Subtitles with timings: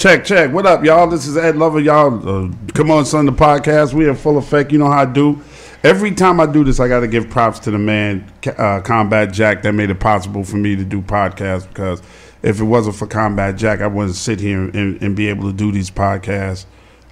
[0.00, 0.50] Check, check.
[0.50, 1.06] What up, y'all?
[1.08, 2.26] This is Ed Lover, y'all.
[2.26, 3.92] Uh, Come on, son, the podcast.
[3.92, 4.72] We in full effect.
[4.72, 5.42] You know how I do.
[5.84, 9.30] Every time I do this, I got to give props to the man, uh, Combat
[9.30, 11.68] Jack, that made it possible for me to do podcasts.
[11.68, 12.00] Because
[12.42, 15.52] if it wasn't for Combat Jack, I wouldn't sit here and, and be able to
[15.52, 16.64] do these podcasts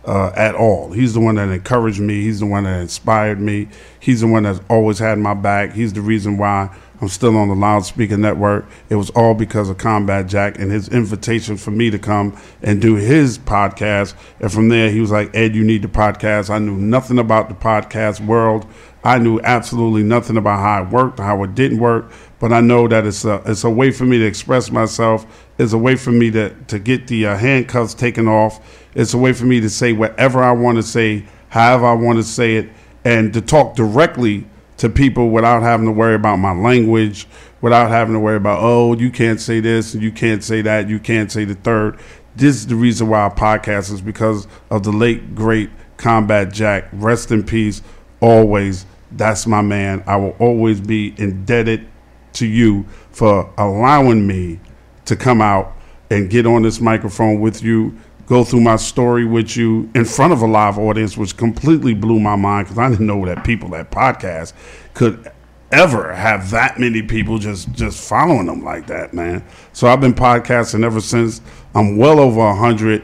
[0.06, 0.92] uh, at all.
[0.92, 2.22] He's the one that encouraged me.
[2.22, 3.68] He's the one that inspired me.
[4.00, 5.74] He's the one that's always had my back.
[5.74, 8.66] He's the reason why I'm still on the Loudspeaker Network.
[8.88, 12.82] It was all because of Combat Jack and his invitation for me to come and
[12.82, 14.14] do his podcast.
[14.40, 16.50] And from there, he was like, Ed, you need the podcast.
[16.50, 18.66] I knew nothing about the podcast world.
[19.04, 22.10] I knew absolutely nothing about how it worked, how it didn't work.
[22.40, 25.46] But I know that it's a, it's a way for me to express myself.
[25.56, 28.86] It's a way for me to, to get the uh, handcuffs taken off.
[28.96, 32.18] It's a way for me to say whatever I want to say, however I want
[32.18, 32.70] to say it,
[33.04, 34.46] and to talk directly
[34.78, 37.26] to people without having to worry about my language,
[37.60, 40.98] without having to worry about, oh, you can't say this you can't say that, you
[40.98, 41.98] can't say the third.
[42.36, 46.88] This is the reason why I podcast is because of the late, great Combat Jack.
[46.92, 47.82] Rest in peace,
[48.20, 48.86] always.
[49.10, 50.04] That's my man.
[50.06, 51.88] I will always be indebted
[52.34, 54.60] to you for allowing me
[55.06, 55.74] to come out
[56.10, 60.32] and get on this microphone with you, go through my story with you in front
[60.32, 63.70] of a live audience, which completely blew my mind because I didn't know that people
[63.70, 64.52] that podcast
[64.94, 65.30] could
[65.72, 69.44] ever have that many people just just following them like that, man.
[69.72, 71.40] So I've been podcasting ever since.
[71.74, 73.02] I'm well over a hundred,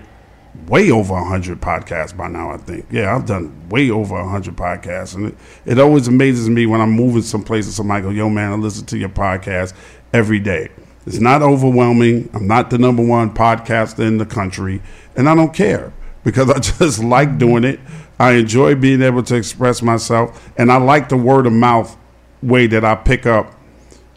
[0.66, 2.50] way over a hundred podcasts by now.
[2.50, 2.86] I think.
[2.90, 6.80] Yeah, I've done way over a hundred podcasts, and it, it always amazes me when
[6.82, 9.72] I'm moving someplace and somebody go, "Yo, man, I listen to your podcast
[10.12, 10.68] every day."
[11.06, 12.30] It's not overwhelming.
[12.32, 14.82] I'm not the number one podcaster in the country,
[15.16, 15.92] and I don't care
[16.24, 17.80] because I just like doing it.
[18.18, 21.96] I enjoy being able to express myself, and I like the word of mouth
[22.42, 23.54] way that I pick up,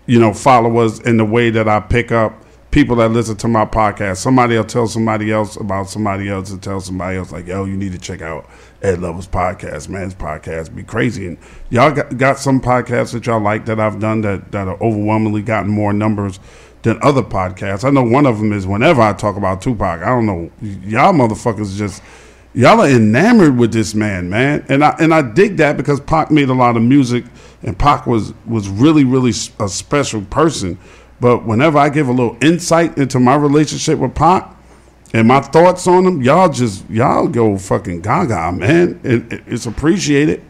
[0.06, 3.66] you know, followers and the way that I pick up people that listen to my
[3.66, 4.18] podcast.
[4.18, 7.78] Somebody will tell somebody else about somebody else and tell somebody else like, yo, you
[7.78, 8.48] need to check out
[8.82, 9.90] Ed Lover's podcast.
[9.90, 11.28] Man's podcast be crazy.
[11.28, 11.38] And
[11.70, 15.42] y'all got, got some podcasts that y'all like that I've done that, that are overwhelmingly
[15.42, 16.40] gotten more numbers
[16.88, 17.84] than other podcasts.
[17.84, 21.12] I know one of them is whenever I talk about Tupac, I don't know, y'all
[21.12, 22.02] motherfuckers just
[22.54, 24.66] y'all are enamored with this man, man.
[24.70, 27.26] And I and I dig that because Pac made a lot of music
[27.62, 30.80] and Pac was was really really a special person.
[31.20, 34.56] But whenever I give a little insight into my relationship with Pac
[35.14, 38.98] and my thoughts on him, y'all just y'all go fucking gaga, man.
[39.04, 40.42] It, it, it's appreciated.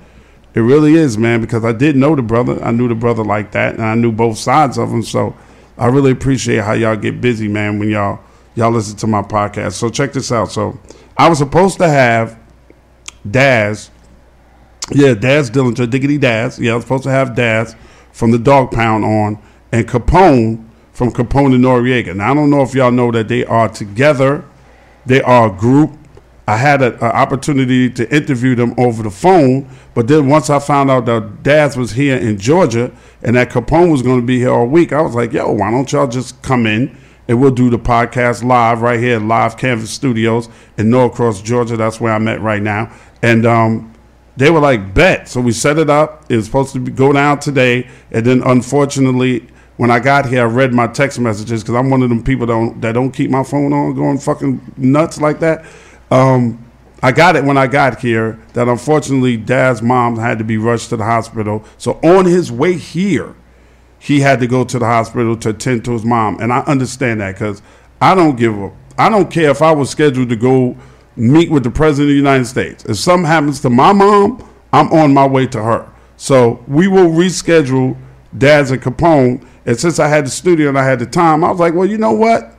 [0.54, 2.64] It really is, man, because I did know the brother.
[2.64, 5.02] I knew the brother like that, and I knew both sides of him.
[5.02, 5.36] So
[5.78, 8.20] I really appreciate how y'all get busy, man, when y'all
[8.56, 9.74] y'all listen to my podcast.
[9.74, 10.52] So check this out.
[10.52, 10.80] So
[11.16, 12.40] I was supposed to have
[13.30, 13.92] Daz,
[14.92, 16.60] yeah, Daz Dillinger, Diggity Daz.
[16.60, 17.76] Yeah, I was supposed to have Daz
[18.12, 19.42] from the Dog Pound on,
[19.72, 22.16] and Capone from Capone and Noreaga.
[22.16, 24.44] Now I don't know if y'all know that they are together.
[25.06, 25.92] They are a group.
[26.48, 30.90] I had an opportunity to interview them over the phone, but then once I found
[30.90, 32.92] out that Daz was here in Georgia
[33.22, 35.72] and that Capone was going to be here all week, I was like, yo, why
[35.72, 36.98] don't y'all just come in
[37.28, 40.48] and we'll do the podcast live right here at Live Canvas Studios
[40.78, 41.76] in Norcross, Georgia.
[41.76, 42.94] That's where I'm at right now.
[43.22, 43.94] And um,
[44.38, 45.28] they were like, bet.
[45.28, 46.32] So we set it up.
[46.32, 47.90] It was supposed to go down today.
[48.12, 52.02] And then unfortunately, when I got here, I read my text messages because I'm one
[52.04, 55.42] of them people that don't, that don't keep my phone on going fucking nuts like
[55.42, 55.66] that.
[56.10, 56.64] Um,
[57.04, 58.40] I got it when I got here.
[58.54, 61.64] That unfortunately, Daz mom had to be rushed to the hospital.
[61.78, 63.36] So on his way here,
[64.00, 67.22] he had to go to the hospital to attend to his mom, and I understand
[67.22, 67.62] that because
[68.00, 70.78] I don't give a, I don't care if I was scheduled to go
[71.16, 72.86] meet with the president of the United States.
[72.86, 75.92] If something happens to my mom, I'm on my way to her.
[76.16, 77.98] So we will reschedule
[78.38, 79.46] Daz and Capone.
[79.66, 81.88] And since I had the studio and I had the time, I was like, well,
[81.88, 82.57] you know what?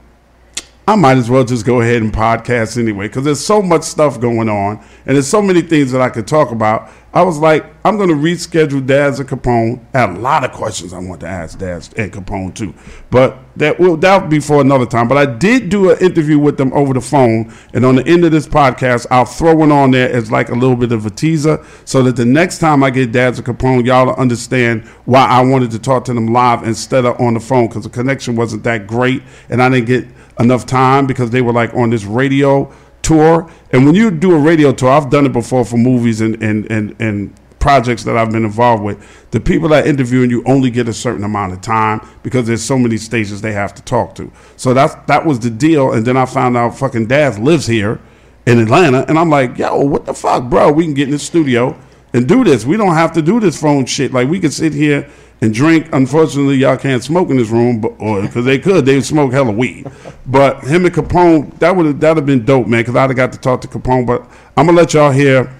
[0.88, 4.18] I might as well just go ahead and podcast anyway because there's so much stuff
[4.18, 6.90] going on and there's so many things that I could talk about.
[7.12, 9.82] I was like, I'm going to reschedule Daz and Capone.
[9.94, 12.74] I had a lot of questions I want to ask Daz and Capone too,
[13.10, 15.08] but that will that'll be for another time.
[15.08, 18.26] But I did do an interview with them over the phone, and on the end
[18.26, 21.10] of this podcast, I'll throw one on there as like a little bit of a
[21.10, 25.40] teaser, so that the next time I get Daz and Capone, y'all understand why I
[25.40, 28.64] wanted to talk to them live instead of on the phone because the connection wasn't
[28.64, 30.06] that great, and I didn't get
[30.38, 32.72] enough time because they were like on this radio
[33.02, 33.50] tour.
[33.72, 36.70] And when you do a radio tour, I've done it before for movies and and
[36.70, 39.30] and, and projects that I've been involved with.
[39.30, 42.78] The people that interviewing you only get a certain amount of time because there's so
[42.78, 44.30] many stations they have to talk to.
[44.56, 45.92] So that's that was the deal.
[45.92, 48.00] And then I found out fucking Daz lives here
[48.46, 50.72] in Atlanta, and I'm like, yo, what the fuck, bro?
[50.72, 51.78] We can get in the studio
[52.14, 52.64] and do this.
[52.64, 54.12] We don't have to do this phone shit.
[54.12, 55.08] Like we can sit here
[55.40, 55.88] and drink.
[55.92, 59.32] Unfortunately, y'all can't smoke in this room, but or because they could, they would smoke
[59.32, 59.86] hella weed.
[60.26, 62.80] But him and Capone, that would that have been dope, man.
[62.80, 64.06] Because I'd have got to talk to Capone.
[64.06, 64.22] But
[64.56, 65.52] I'm gonna let y'all hear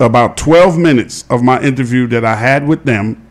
[0.00, 3.26] about 12 minutes of my interview that I had with them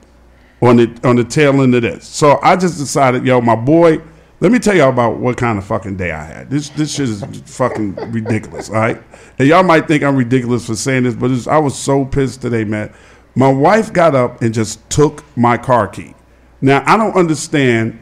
[0.61, 2.07] on the on the tail end of this.
[2.07, 4.01] So I just decided, yo, my boy.
[4.39, 6.49] Let me tell y'all about what kind of fucking day I had.
[6.49, 8.99] This this shit is fucking ridiculous, all right?
[9.37, 12.63] And y'all might think I'm ridiculous for saying this, but I was so pissed today,
[12.63, 12.91] man.
[13.36, 16.13] My wife got up and just took my car key.
[16.62, 18.00] Now, I don't understand.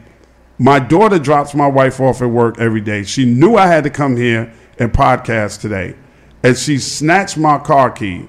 [0.58, 3.04] My daughter drops my wife off at work every day.
[3.04, 5.94] She knew I had to come here and podcast today.
[6.42, 8.28] And she snatched my car key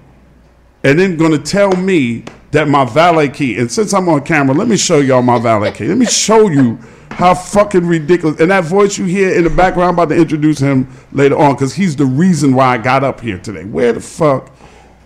[0.83, 4.55] and then going to tell me that my valet key, and since I'm on camera,
[4.55, 5.87] let me show y'all my valet key.
[5.87, 6.79] Let me show you
[7.11, 8.39] how fucking ridiculous.
[8.41, 11.53] And that voice you hear in the background, I'm about to introduce him later on
[11.53, 13.63] because he's the reason why I got up here today.
[13.63, 14.51] Where the fuck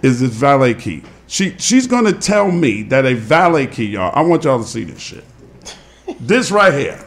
[0.02, 1.04] is this valet key?
[1.28, 4.12] She she's gonna tell me that a valet key, y'all.
[4.14, 5.24] I want y'all to see this shit.
[6.20, 7.04] this right here.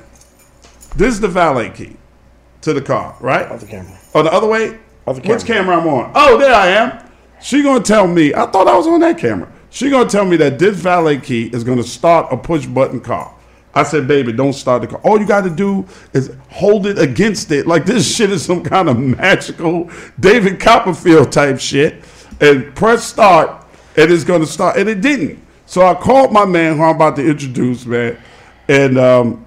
[0.97, 1.97] This is the valet key
[2.63, 3.47] to the car, right?
[3.47, 3.99] Other camera.
[4.15, 4.79] Oh, the other way?
[5.07, 5.37] Other camera.
[5.37, 6.13] Which camera I'm on?
[6.15, 7.11] Oh, there I am.
[7.41, 8.35] She gonna tell me.
[8.35, 9.53] I thought I was on that camera.
[9.71, 13.35] She gonna tell me that this valet key is gonna start a push button car.
[13.75, 15.01] I said, baby, don't start the car.
[15.05, 17.67] All you got to do is hold it against it.
[17.67, 19.89] Like this shit is some kind of magical
[20.19, 22.03] David Copperfield type shit.
[22.41, 23.67] And press start,
[23.99, 24.77] and it's gonna start.
[24.77, 25.45] And it didn't.
[25.67, 28.19] So I called my man who I'm about to introduce, man,
[28.69, 29.45] and um,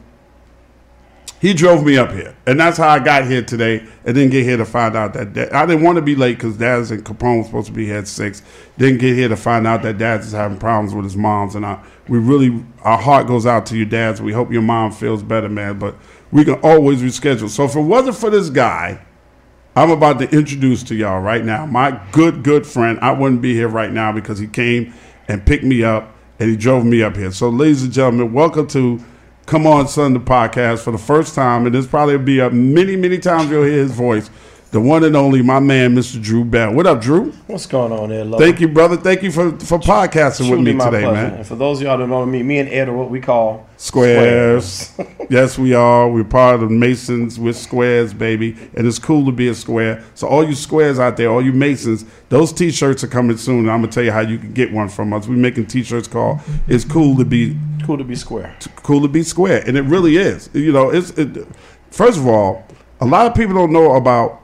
[1.39, 3.83] he drove me up here, and that's how I got here today.
[4.05, 6.57] And didn't get here to find out that I didn't want to be late because
[6.57, 8.43] Daz and Capone was supposed to be here at six.
[8.77, 11.65] Didn't get here to find out that Daz is having problems with his mom's, and
[11.65, 14.21] I we really our heart goes out to you, Daz.
[14.21, 15.79] We hope your mom feels better, man.
[15.79, 15.95] But
[16.31, 17.49] we can always reschedule.
[17.49, 19.03] So if it wasn't for this guy,
[19.73, 22.99] I'm about to introduce to y'all right now my good good friend.
[22.99, 24.93] I wouldn't be here right now because he came
[25.29, 27.31] and picked me up and he drove me up here.
[27.31, 29.01] So, ladies and gentlemen, welcome to
[29.45, 32.97] Come On the podcast for the first time, and this probably will be up many,
[32.97, 34.29] many times you'll hear his voice.
[34.71, 36.21] The one and only, my man, Mr.
[36.21, 36.73] Drew Bell.
[36.73, 37.31] What up, Drew?
[37.47, 38.39] What's going on there, love?
[38.39, 38.95] Thank you, brother.
[38.95, 41.11] Thank you for for podcasting with me today, pleasure.
[41.11, 41.33] man.
[41.33, 43.19] And for those of y'all that don't know me, me and Ed are what we
[43.19, 44.97] call Squares.
[45.29, 46.09] yes, we are.
[46.09, 47.37] We're part of Masons.
[47.37, 48.55] We're squares, baby.
[48.73, 50.05] And it's cool to be a square.
[50.15, 53.59] So, all you squares out there, all you Masons, those t shirts are coming soon.
[53.59, 55.27] And I'm going to tell you how you can get one from us.
[55.27, 58.55] We're making t shirts called It's Cool to Be Cool to be square.
[58.77, 60.49] cool to be square, and it really is.
[60.53, 61.45] You know, it's it,
[61.89, 62.65] first of all,
[63.01, 64.40] a lot of people don't know about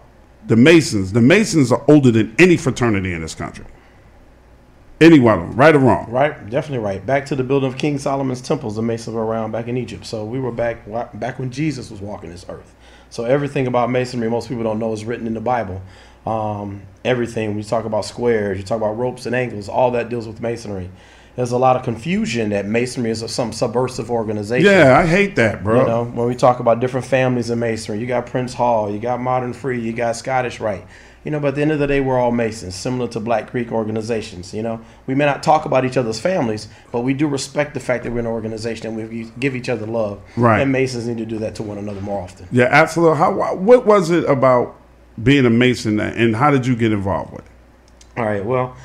[0.48, 1.13] the Masons.
[1.13, 3.66] The Masons are older than any fraternity in this country.
[5.00, 6.10] Any one of them, right or wrong.
[6.10, 7.06] Right, definitely right.
[7.06, 10.06] Back to the building of King Solomon's temples, the Masons were around back in Egypt.
[10.08, 10.80] So we were back
[11.13, 12.74] back when Jesus was walking this earth.
[13.10, 15.82] So everything about masonry, most people don't know, is written in the Bible.
[16.25, 20.27] Um, everything you talk about squares, you talk about ropes and angles, all that deals
[20.27, 20.89] with masonry.
[21.38, 24.65] There's a lot of confusion that masonry is some subversive organization.
[24.65, 25.82] Yeah, I hate that, bro.
[25.82, 29.00] You know, when we talk about different families in masonry, you got Prince Hall, you
[29.00, 30.86] got Modern Free, you got Scottish Rite.
[31.24, 33.51] You know, but at the end of the day, we're all Masons, similar to Black
[33.51, 34.51] Greek organizations.
[34.51, 37.79] You know, we may not talk about each other's families, but we do respect the
[37.79, 40.20] fact that we're an organization and we give each other love.
[40.38, 40.62] Right.
[40.62, 42.48] And Masons need to do that to one another more often.
[42.51, 43.17] Yeah, absolutely.
[43.17, 43.56] How?
[43.56, 44.75] What was it about
[45.22, 47.51] being a Mason, and how did you get involved with it?
[48.20, 48.44] All right.
[48.44, 48.75] Well,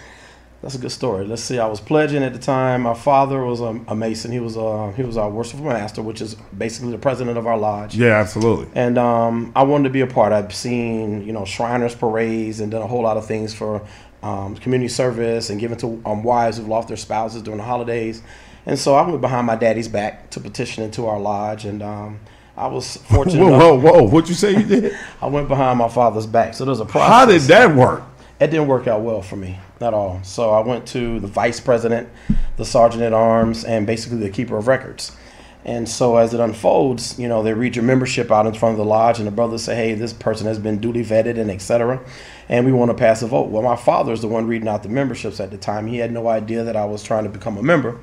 [0.62, 1.26] That's a good story.
[1.26, 1.58] Let's see.
[1.58, 2.82] I was pledging at the time.
[2.82, 4.30] My father was a, a Mason.
[4.30, 7.58] He was a, he was our worshipful master, which is basically the president of our
[7.58, 7.96] lodge.
[7.96, 8.68] Yeah, absolutely.
[8.76, 10.32] And um, I wanted to be a part.
[10.32, 13.84] I've seen, you know, Shriners parades and done a whole lot of things for
[14.22, 18.22] um, community service and given to um, wives who've lost their spouses during the holidays.
[18.64, 21.64] And so I went behind my daddy's back to petition into our lodge.
[21.64, 22.20] And um,
[22.56, 23.42] I was fortunate.
[23.42, 24.02] Whoa, whoa, whoa!
[24.04, 24.96] What you say you did?
[25.20, 26.54] I went behind my father's back.
[26.54, 27.08] So there's a process.
[27.08, 28.04] How did that work?
[28.38, 30.20] It didn't work out well for me at all.
[30.22, 32.08] So I went to the vice president,
[32.56, 35.12] the sergeant at arms, and basically the keeper of records.
[35.64, 38.78] And so as it unfolds, you know, they read your membership out in front of
[38.78, 42.00] the lodge, and the brothers say, "Hey, this person has been duly vetted, and etc."
[42.48, 43.48] And we want to pass a vote.
[43.48, 45.86] Well, my father's the one reading out the memberships at the time.
[45.86, 48.00] He had no idea that I was trying to become a member.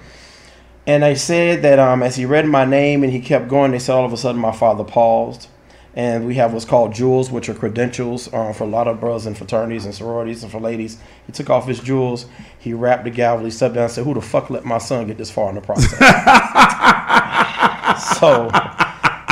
[0.87, 3.79] And they said that um, as he read my name and he kept going, they
[3.79, 5.47] said all of a sudden my father paused.
[5.95, 9.25] And we have what's called jewels, which are credentials uh, for a lot of brothers
[9.25, 10.99] and fraternities and sororities and for ladies.
[11.25, 12.25] He took off his jewels,
[12.59, 15.07] he wrapped the gavel, he stepped down and said, Who the fuck let my son
[15.07, 15.91] get this far in the process?
[18.19, 18.49] so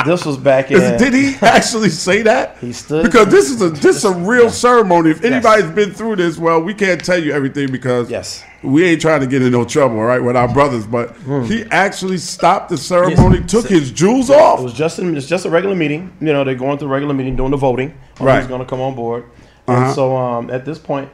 [0.08, 0.78] this was back in.
[0.98, 2.56] Did he actually say that?
[2.58, 5.10] He stood- because this is a this is a real ceremony.
[5.10, 8.42] If anybody's been through this, well, we can't tell you everything because Yes.
[8.62, 10.86] we ain't trying to get in no trouble, all right, with our brothers.
[10.86, 11.14] But
[11.46, 14.60] he actually stopped the ceremony, took his jewels off.
[14.60, 16.12] It was just in, it's just a regular meeting.
[16.20, 17.94] You know, they're going through a regular meeting, doing the voting.
[18.20, 18.38] on Right.
[18.40, 19.24] Who's going to come on board?
[19.66, 19.92] And Uh-huh.
[19.94, 21.08] so um, at this point,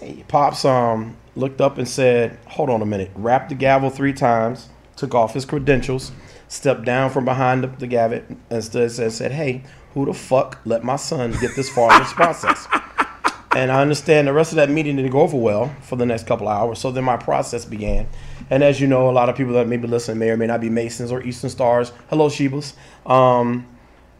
[0.00, 4.12] hey, pops um, looked up and said, "Hold on a minute." Rapped the gavel three
[4.12, 6.12] times, took off his credentials,
[6.48, 9.62] stepped down from behind the, the gavel, and stood said, "said Hey,
[9.94, 12.66] who the fuck let my son get this far in this process?"
[13.56, 16.26] And I understand the rest of that meeting didn't go over well for the next
[16.26, 16.78] couple of hours.
[16.78, 18.06] So then my process began.
[18.50, 20.46] And as you know, a lot of people that may be listening may or may
[20.46, 21.90] not be Masons or Eastern Stars.
[22.10, 22.74] Hello, Shebas.
[23.10, 23.66] Um,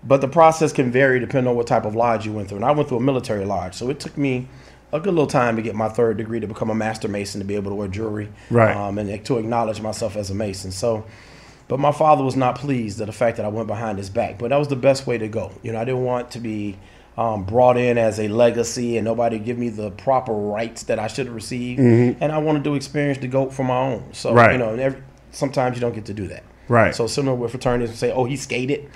[0.02, 2.56] but the process can vary depending on what type of lodge you went through.
[2.56, 3.75] And I went through a military lodge.
[3.75, 4.49] So it took me
[4.92, 7.45] a good little time to get my third degree to become a master Mason to
[7.45, 8.33] be able to wear jewelry.
[8.50, 8.75] Right.
[8.75, 10.71] Um, and to acknowledge myself as a Mason.
[10.71, 11.04] So,
[11.68, 14.38] but my father was not pleased at the fact that I went behind his back.
[14.38, 15.50] But that was the best way to go.
[15.62, 16.76] You know, I didn't want to be
[17.18, 21.06] um, brought in as a legacy and nobody give me the proper rights that I
[21.08, 21.80] should have received.
[21.80, 24.12] And I wanted to experience the goat for my own.
[24.12, 24.52] So, Right.
[24.52, 26.42] you know, every, sometimes you don't get to do that.
[26.68, 26.94] Right.
[26.94, 28.90] So similar with fraternities, and say, oh, he skated.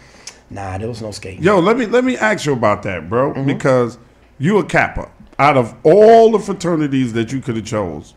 [0.51, 1.43] Nah, there was no skating.
[1.45, 3.47] Yo, let me let me ask you about that, bro, Mm-hmm.
[3.47, 3.99] because
[4.39, 5.09] you a Kappa.
[5.39, 8.15] Out of all the fraternities that you could have chose,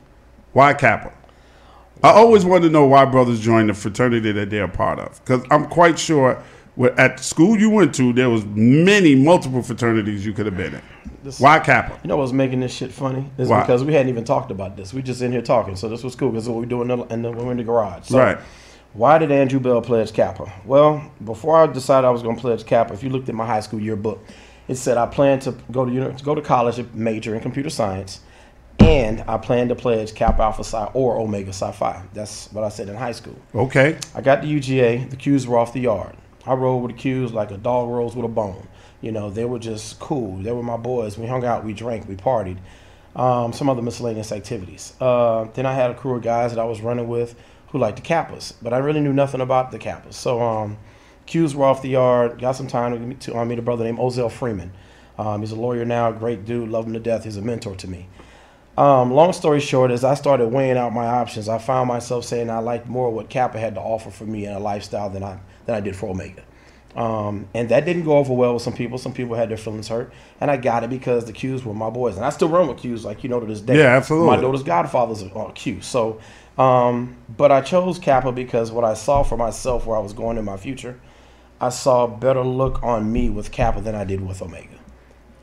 [0.52, 1.14] why Kappa?
[2.04, 5.24] I always wanted to know why brothers join the fraternity that they're a part of,
[5.24, 6.44] because I'm quite sure
[6.98, 10.74] at the school you went to, there was many multiple fraternities you could have been
[10.74, 10.82] in.
[11.38, 12.00] Why Kappa?
[12.04, 13.62] You know what's making this shit funny is Why?
[13.62, 14.94] because we hadn't even talked about this.
[14.94, 16.98] We just in here talking, so this was cool because what we do in the,
[17.06, 18.08] in the we're in the garage.
[18.08, 18.38] So Right.
[18.94, 20.52] Why did Andrew Bell pledge Kappa?
[20.66, 23.46] Well, before I decided I was going to pledge Kappa, if you looked at my
[23.46, 24.24] high school yearbook,
[24.68, 27.42] it said I plan to go to uni- to go to college and major in
[27.42, 28.20] computer science,
[28.80, 32.04] and I plan to pledge Kappa Alpha Psi or Omega Psi Phi.
[32.14, 33.38] That's what I said in high school.
[33.54, 33.98] Okay.
[34.16, 35.10] I got the UGA.
[35.10, 36.16] The Qs were off the yard.
[36.46, 38.68] I rolled with the Qs like a dog rolls with a bone.
[39.02, 40.38] You know, they were just cool.
[40.38, 41.18] They were my boys.
[41.18, 42.58] We hung out, we drank, we partied.
[43.16, 44.94] Um, some other miscellaneous activities.
[45.00, 47.36] Uh, then I had a crew of guys that I was running with
[47.68, 50.14] who liked the Kappas, but I really knew nothing about the Kappas.
[50.14, 50.78] So um,
[51.28, 52.40] Qs were off the yard.
[52.40, 54.72] Got some time to meet, to, uh, meet a brother named Ozell Freeman.
[55.18, 57.24] Um, he's a lawyer now, great dude, love him to death.
[57.24, 58.08] He's a mentor to me.
[58.78, 62.50] Um, long story short, as I started weighing out my options, I found myself saying
[62.50, 65.40] I liked more what Kappa had to offer for me in a lifestyle than I
[65.66, 66.44] than I did for Omega.
[66.96, 68.98] Um, and that didn't go over well with some people.
[68.98, 71.90] Some people had their feelings hurt, and I got it because the Qs were my
[71.90, 73.78] boys, and I still run with Qs, like you know to this day.
[73.78, 74.36] Yeah, absolutely.
[74.36, 75.82] My daughter's godfathers are Q.
[75.82, 76.20] So,
[76.58, 80.38] um, but I chose Kappa because what I saw for myself, where I was going
[80.38, 81.00] in my future,
[81.62, 84.80] I saw a better look on me with Kappa than I did with Omega,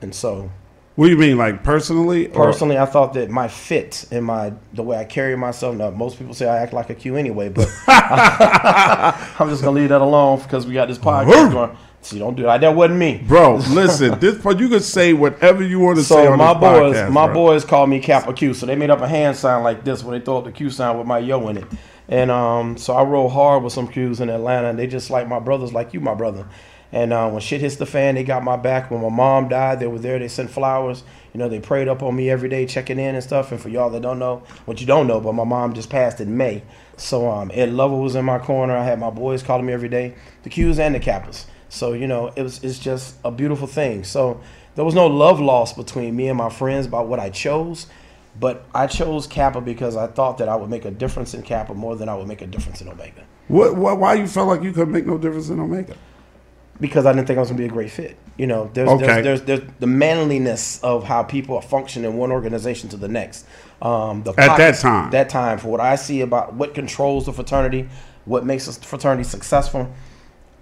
[0.01, 0.51] and so
[1.01, 2.27] What do you mean, like personally?
[2.27, 5.75] or- Personally, I thought that my fit and my the way I carry myself.
[5.75, 9.89] Now, most people say I act like a Q anyway, but I'm just gonna leave
[9.89, 11.75] that alone because we got this podcast going.
[12.03, 12.61] So you don't do that.
[12.61, 14.21] That wasn't me, bro, listen.
[14.21, 17.13] This part you can say whatever you want to say So on my boys, podcast,
[17.13, 17.35] my bro.
[17.35, 18.53] boys call me Kappa Q.
[18.53, 20.69] So they made up a hand sign like this when they throw up the Q
[20.69, 21.67] sign with my yo in it.
[22.11, 25.27] And um, so I roll hard with some Qs in Atlanta, and they just like
[25.27, 26.47] my brothers, like you, my brother.
[26.93, 28.91] And uh, when shit hits the fan, they got my back.
[28.91, 30.19] When my mom died, they were there.
[30.19, 31.05] They sent flowers.
[31.33, 33.53] You know, they prayed up on me every day, checking in and stuff.
[33.53, 36.21] And for y'all that don't know, what you don't know, but my mom just passed
[36.21, 36.63] in May.
[36.97, 38.77] So um, Ed Lover was in my corner.
[38.77, 41.47] I had my boys calling me every day, the Qs and the Kappas.
[41.69, 44.03] So you know, it was it's just a beautiful thing.
[44.03, 44.41] So
[44.75, 47.87] there was no love lost between me and my friends about what I chose,
[48.39, 51.75] but I chose Kappa because I thought that I would make a difference in Kappa
[51.75, 53.25] more than I would make a difference in Omega.
[53.49, 53.99] What, what?
[53.99, 55.97] Why you felt like you couldn't make no difference in Omega?
[56.81, 58.17] Because I didn't think I was gonna be a great fit.
[58.39, 59.21] You know, there's, Okay.
[59.21, 63.45] there's, there's there's the manliness of how people function in one organization to the next.
[63.83, 65.11] Um, the At that time.
[65.11, 67.89] that time, for what I see about what controls the fraternity,
[68.25, 69.93] what makes a fraternity successful,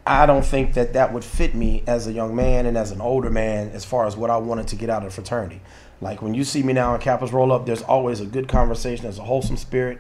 [0.07, 3.01] I don't think that that would fit me as a young man and as an
[3.01, 5.61] older man as far as what I wanted to get out of the fraternity.
[6.01, 9.03] Like when you see me now in Kappa's roll up, there's always a good conversation,
[9.03, 9.99] there's a wholesome spirit.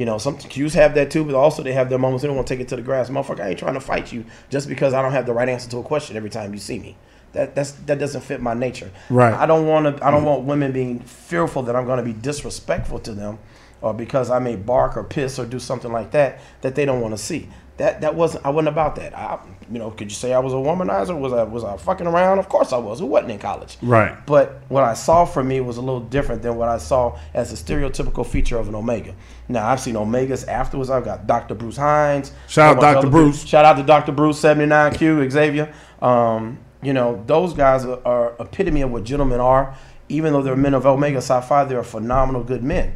[0.00, 2.34] You know, some Qs have that too, but also they have their moments they don't
[2.34, 3.10] want to take it to the grass.
[3.10, 5.68] Motherfucker, I ain't trying to fight you just because I don't have the right answer
[5.68, 6.96] to a question every time you see me.
[7.34, 8.90] That that's that doesn't fit my nature.
[9.10, 9.34] Right.
[9.34, 10.02] I don't want to.
[10.02, 10.28] I don't mm.
[10.28, 13.40] want women being fearful that I'm going to be disrespectful to them,
[13.82, 17.02] or because I may bark or piss or do something like that that they don't
[17.02, 17.50] want to see.
[17.80, 18.44] That that wasn't.
[18.44, 19.16] I wasn't about that.
[19.16, 19.38] I,
[19.72, 21.18] you know, could you say I was a womanizer?
[21.18, 22.38] Was I was I fucking around?
[22.38, 23.00] Of course I was.
[23.00, 23.78] Who wasn't in college?
[23.80, 24.14] Right.
[24.26, 27.54] But what I saw from me was a little different than what I saw as
[27.54, 29.14] a stereotypical feature of an Omega.
[29.48, 30.90] Now I've seen Omegas afterwards.
[30.90, 31.54] I've got Dr.
[31.54, 32.32] Bruce Hines.
[32.48, 33.08] Shout out Dr.
[33.08, 33.38] Bruce.
[33.38, 33.48] people.
[33.48, 34.12] Shout out to Dr.
[34.12, 35.72] Bruce, 79Q, Xavier.
[36.02, 39.74] Um, you know, those guys are, are epitome of what gentlemen are.
[40.10, 42.94] Even though they're men of Omega Psi Phi, they're phenomenal good men.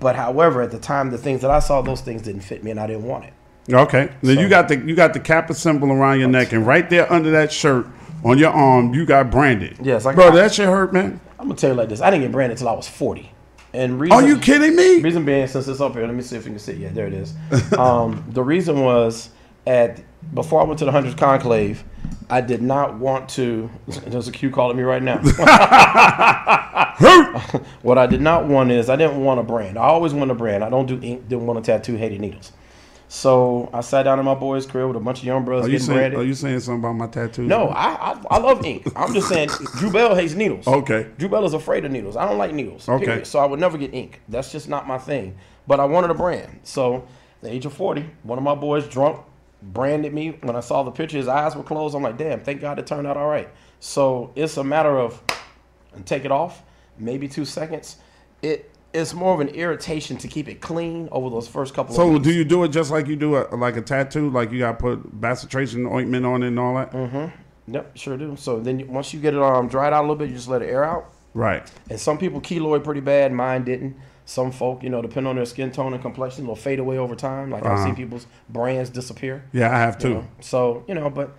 [0.00, 2.70] But however, at the time, the things that I saw, those things didn't fit me,
[2.70, 3.34] and I didn't want it.
[3.72, 4.10] Okay.
[4.22, 6.88] Then So- you got the you got the Kappa symbol around your neck, and right
[6.90, 7.86] there under that shirt
[8.24, 9.76] on your arm, you got branded.
[9.82, 11.20] Yes, I bro, got- that shit hurt, man.
[11.38, 13.30] I'm gonna tell you like this: I didn't get branded until I was 40.
[13.72, 15.00] And reason, Are you kidding me?
[15.00, 16.72] Reason being, since it's up here, let me see if you can see.
[16.72, 16.78] it.
[16.78, 17.34] Yeah, there it is.
[17.78, 19.30] Um, the reason was
[19.66, 20.00] at
[20.32, 21.82] before I went to the hundreds conclave,
[22.30, 23.68] I did not want to.
[24.06, 25.18] There's a Q calling me right now.
[27.82, 29.76] what I did not want is I didn't want a brand.
[29.78, 30.62] I always want a brand.
[30.64, 31.28] I don't do ink.
[31.28, 31.96] Didn't want to tattoo.
[31.96, 32.52] Hated needles.
[33.14, 35.68] So I sat down in my boy's crib with a bunch of young brothers Are
[35.68, 36.14] you getting saying.
[36.16, 37.46] Are you saying something about my tattoos?
[37.46, 38.88] no, I, I I love ink.
[38.96, 40.66] I'm just saying Drew Bell hates needles.
[40.66, 41.06] Okay.
[41.16, 42.16] Drew Bell is afraid of needles.
[42.16, 42.88] I don't like needles.
[42.88, 43.04] Okay.
[43.04, 43.26] period.
[43.28, 44.20] So I would never get ink.
[44.28, 45.38] That's just not my thing.
[45.68, 46.58] But I wanted a brand.
[46.64, 47.02] So at
[47.42, 49.20] the age of 40, one of my boys drunk
[49.62, 50.36] branded me.
[50.42, 51.94] When I saw the picture, his eyes were closed.
[51.94, 53.48] I'm like, damn, thank God it turned out all right.
[53.78, 55.22] So it's a matter of
[55.92, 56.64] and take it off,
[56.98, 57.96] maybe two seconds.
[58.42, 61.96] It it's more of an irritation to keep it clean over those first couple of
[61.96, 64.30] So do you do it just like you do a, like a tattoo?
[64.30, 66.92] Like you got to put bacitracin ointment on it and all that?
[66.92, 67.72] Mm-hmm.
[67.74, 68.36] Yep, sure do.
[68.36, 70.48] So then you, once you get it um dried out a little bit, you just
[70.48, 71.12] let it air out.
[71.34, 71.68] Right.
[71.90, 73.32] And some people keloid pretty bad.
[73.32, 73.96] Mine didn't.
[74.26, 77.14] Some folk, you know, depending on their skin tone and complexion, will fade away over
[77.14, 77.50] time.
[77.50, 79.44] Like I've seen people's brands disappear.
[79.52, 80.14] Yeah, I have you too.
[80.14, 80.28] know.
[80.40, 81.36] So you know, but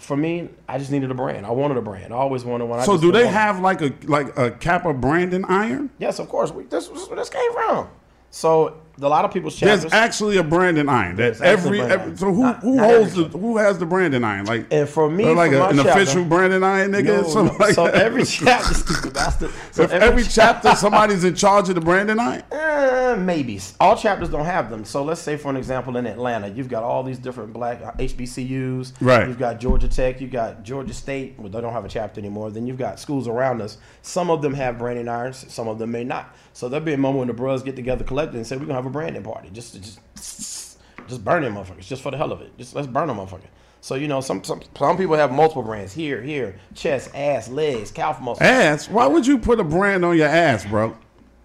[0.00, 1.46] for me, I just needed a brand.
[1.46, 2.12] I wanted a brand.
[2.12, 2.80] I always wanted one.
[2.80, 5.90] I So do they have like a like a Kappa branding iron?
[5.98, 6.50] Yes, of course.
[6.50, 7.88] We, this this came from.
[8.30, 11.16] So a lot of people's There's actually a branding iron.
[11.16, 14.46] That every, every so who Not- who not holds the who has the branding iron?
[14.46, 17.04] Like And for me, like for a- my an chapter- official branding iron nigga.
[17.04, 17.64] No, something no.
[17.64, 17.94] like so that.
[17.94, 19.50] every chapter, stupid bastard.
[19.72, 22.42] So if every chapter somebody's in charge of the branding iron.
[22.50, 24.84] Uh, maybe all chapters don't have them.
[24.84, 28.92] So let's say, for an example, in Atlanta, you've got all these different black HBCUs.
[29.00, 29.28] Right.
[29.28, 30.20] You've got Georgia Tech.
[30.20, 31.34] You've got Georgia State.
[31.38, 32.50] Well, they don't have a chapter anymore.
[32.50, 33.78] Then you've got schools around us.
[34.02, 35.44] Some of them have branding irons.
[35.52, 36.34] Some of them may not.
[36.52, 38.74] So there'll be a moment when the bros get together, collectively, and say we're gonna
[38.74, 39.50] have a branding party.
[39.52, 39.98] Just, to just,
[41.08, 42.56] just burn them motherfuckers, just for the hell of it.
[42.58, 43.48] Just let's burn them motherfucker.
[43.80, 47.90] So you know, some some some people have multiple brands here, here, chest, ass, legs,
[47.90, 48.40] calf muscles.
[48.42, 48.88] Ass?
[48.88, 50.96] Why would you put a brand on your ass, bro?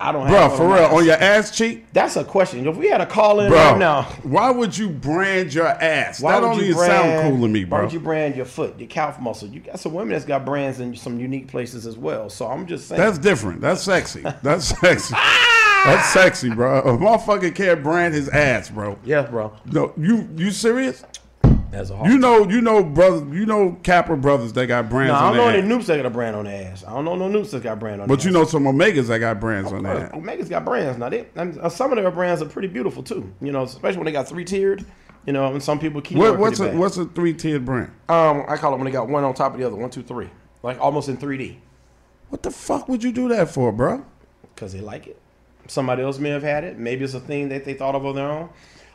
[0.01, 2.67] I don't have Bro, for real, on your ass cheek, That's a question.
[2.67, 3.57] If we had a call in bro.
[3.59, 6.19] right now, Why would you brand your ass?
[6.19, 7.77] why that don't you even sound cool to me, bro.
[7.77, 9.47] Why would you brand your foot, your calf muscle?
[9.47, 12.31] You got some women that's got brands in some unique places as well.
[12.31, 12.99] So I'm just saying.
[12.99, 13.61] That's different.
[13.61, 14.23] That's sexy.
[14.41, 15.13] That's sexy.
[15.15, 15.60] Ah!
[15.85, 16.79] That's sexy, bro.
[16.79, 18.97] A motherfucker can't brand his ass, bro.
[19.03, 19.53] yeah, bro.
[19.65, 21.03] No, you you serious?
[21.71, 22.11] That's a hard.
[22.11, 25.37] You know, you know, brother, you know, Kappa brothers that got brands no, I don't
[25.37, 25.65] know any ass.
[25.65, 26.83] Nupes that got a brand on their ass.
[26.85, 28.07] I don't know no Nupes that got brand on.
[28.07, 28.33] But you ass.
[28.33, 30.11] know some Omegas that got brands on their ass.
[30.13, 31.07] Omega's got brands now.
[31.09, 33.33] They and uh, some of their brands are pretty beautiful too.
[33.41, 34.85] You know, especially when they got three tiered.
[35.25, 36.17] You know, and some people keep.
[36.17, 37.91] What, what's a what's a three tiered brand?
[38.09, 38.43] um?
[38.49, 40.29] I call it when they got one on top of the other, one, two, three,
[40.63, 41.57] like almost in 3D,
[42.29, 44.03] What the fuck would you do that for, bro?
[44.55, 45.17] because they like it.
[45.67, 46.77] Somebody else may have had it.
[46.77, 48.49] Maybe it's a thing that they thought of on their own.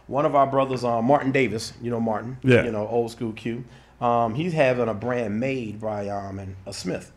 [0.07, 2.64] One of our brothers, uh, Martin Davis, you know Martin, Yeah.
[2.64, 3.64] you know old school Q.
[4.00, 7.11] Um, he's having a brand made by um, an, a Smith,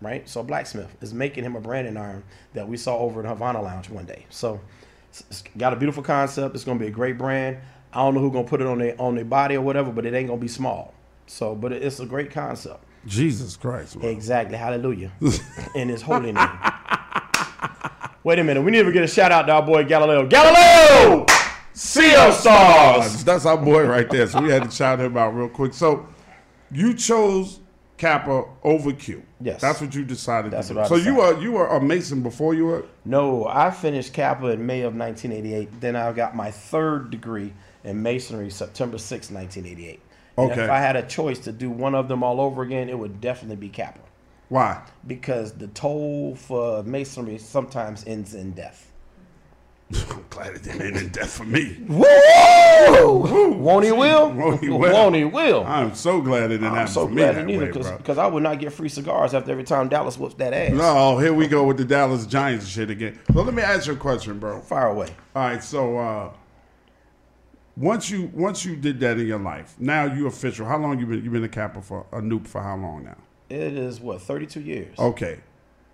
[0.00, 0.28] right?
[0.28, 3.60] So a blacksmith is making him a branding iron that we saw over in Havana
[3.62, 4.24] Lounge one day.
[4.30, 4.60] So
[5.10, 6.54] it's, it's got a beautiful concept.
[6.54, 7.58] It's gonna be a great brand.
[7.92, 10.06] I don't know who's gonna put it on their on their body or whatever, but
[10.06, 10.94] it ain't gonna be small.
[11.26, 12.82] So, but it's a great concept.
[13.06, 14.08] Jesus Christ, bro.
[14.08, 14.56] Exactly.
[14.56, 15.12] Hallelujah.
[15.74, 16.48] In his holy name.
[18.24, 18.62] Wait a minute.
[18.62, 20.26] We need to get a shout out to our boy Galileo.
[20.26, 21.26] Galileo!
[21.74, 23.24] CO Stars!
[23.24, 24.26] That's our boy right there.
[24.28, 25.74] So we had to shout him out real quick.
[25.74, 26.06] So
[26.70, 27.60] you chose
[27.96, 29.22] Kappa over Q.
[29.40, 29.60] Yes.
[29.60, 30.84] That's what you decided That's to do.
[30.86, 34.64] So you were you were a Mason before you were No, I finished Kappa in
[34.66, 35.80] May of 1988.
[35.80, 37.52] Then I got my third degree
[37.84, 40.00] in Masonry September 6, 1988.
[40.36, 40.64] And Okay.
[40.64, 43.20] if I had a choice to do one of them all over again, it would
[43.20, 44.00] definitely be Kappa.
[44.52, 44.82] Why?
[45.06, 48.92] Because the toll for masonry sometimes ends in death.
[49.90, 51.78] I'm glad it didn't end in death for me.
[51.88, 53.56] Woo!
[53.56, 54.30] Won't he will?
[54.30, 54.92] Won't he will?
[54.92, 55.64] Won't he will?
[55.64, 57.96] I'm so glad it didn't I'm happen so for me glad that it neither way,
[57.96, 58.18] because.
[58.18, 60.72] I would not get free cigars after every time Dallas whoops that ass.
[60.72, 63.18] No, here we go with the Dallas Giants shit again.
[63.32, 64.60] Well, let me ask you a question, bro.
[64.60, 65.08] Fire away.
[65.34, 66.32] All right, so uh,
[67.78, 70.66] once you once you did that in your life, now you official.
[70.66, 73.16] How long you been you been a Kappa for a Nupe for how long now?
[73.52, 74.98] It is what 32 years.
[74.98, 75.40] Okay,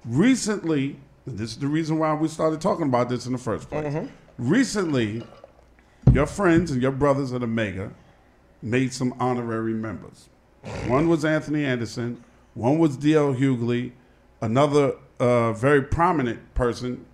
[0.04, 3.92] recently, this is the reason why we started talking about this in the first place.
[3.92, 4.06] Mm-hmm.
[4.38, 5.24] Recently,
[6.12, 7.90] your friends and your brothers at Omega
[8.62, 10.28] made some honorary members.
[10.86, 12.22] One was Anthony Anderson.
[12.54, 13.34] One was D.L.
[13.34, 13.90] Hughley.
[14.40, 17.06] Another uh, very prominent person,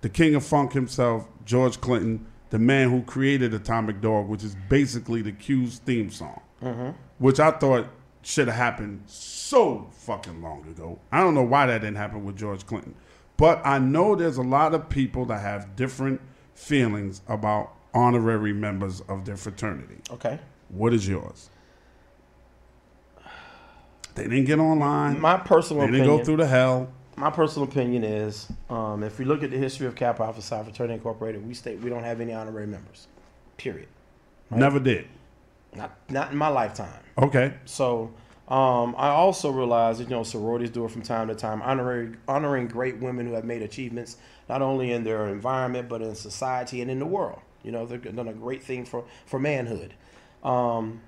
[0.00, 4.56] the king of funk himself, George Clinton, the man who created Atomic Dog, which is
[4.68, 6.40] basically the Q's theme song,
[7.18, 7.86] which I thought
[8.22, 10.98] should have happened so fucking long ago.
[11.10, 12.94] I don't know why that didn't happen with George Clinton,
[13.36, 16.20] but I know there's a lot of people that have different
[16.54, 19.96] feelings about honorary members of their fraternity.
[20.10, 20.38] Okay.
[20.68, 21.50] What is yours?
[24.14, 25.20] They didn't get online.
[25.20, 25.92] My personal opinion.
[25.92, 26.18] they didn't opinion.
[26.18, 26.92] go through the hell.
[27.16, 30.62] my personal opinion is, um, if we look at the history of Kappa Alpha Psi
[30.62, 33.06] Fraternity Incorporated, we state we don't have any honorary members.
[33.56, 33.88] Period.
[34.50, 35.06] Never did.
[35.74, 37.02] Not not in my lifetime.
[37.18, 37.54] Okay.
[37.64, 38.12] So
[38.48, 42.16] um, I also realize that you know sororities do it from time to time, honoring
[42.26, 44.16] honoring great women who have made achievements
[44.48, 47.40] not only in their environment but in society and in the world.
[47.62, 49.94] You know, they've done a great thing for for manhood.
[50.42, 51.02] Um,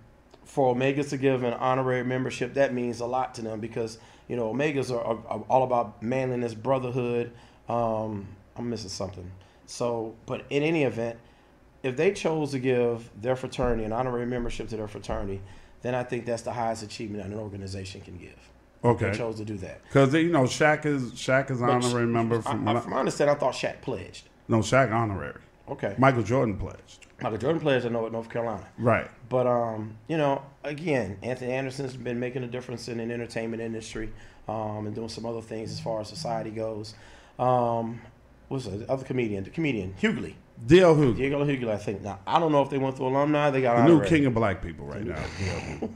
[0.45, 3.99] for Omegas to give an honorary membership, that means a lot to them because
[4.29, 7.33] you know Omegas are, are, are all about manliness, brotherhood.
[7.69, 9.31] Um, I'm missing something.
[9.67, 11.19] So, but in any event,
[11.83, 15.41] if they chose to give their fraternity an honorary membership to their fraternity,
[15.83, 18.39] then I think that's the highest achievement that an organization can give.
[18.85, 19.11] Okay.
[19.11, 19.83] They chose to do that.
[19.85, 23.39] Because you know Shaq is Shaq is honorary member from I, from my understanding, I
[23.39, 24.29] thought Shaq pledged.
[24.49, 25.41] no Shaq honorary.
[25.69, 25.95] Okay.
[25.99, 27.07] Michael Jordan pledged.
[27.21, 28.67] Michael Jordan pledged, I know, at North Carolina.
[28.79, 29.09] Right.
[29.29, 34.13] But um, you know, again, Anthony Anderson's been making a difference in the entertainment industry,
[34.49, 36.95] um, and doing some other things as far as society goes.
[37.39, 38.01] Um,
[38.49, 39.45] what's the other comedian?
[39.45, 40.35] The comedian Hughley,
[40.67, 40.95] D.L.
[40.95, 41.71] Hughley, Diego Hughley.
[41.71, 42.03] I think.
[42.03, 43.51] Now I don't know if they went through alumni.
[43.51, 45.23] They got the new king of black people right now.
[45.39, 45.61] D.L.
[45.61, 45.91] Hughley.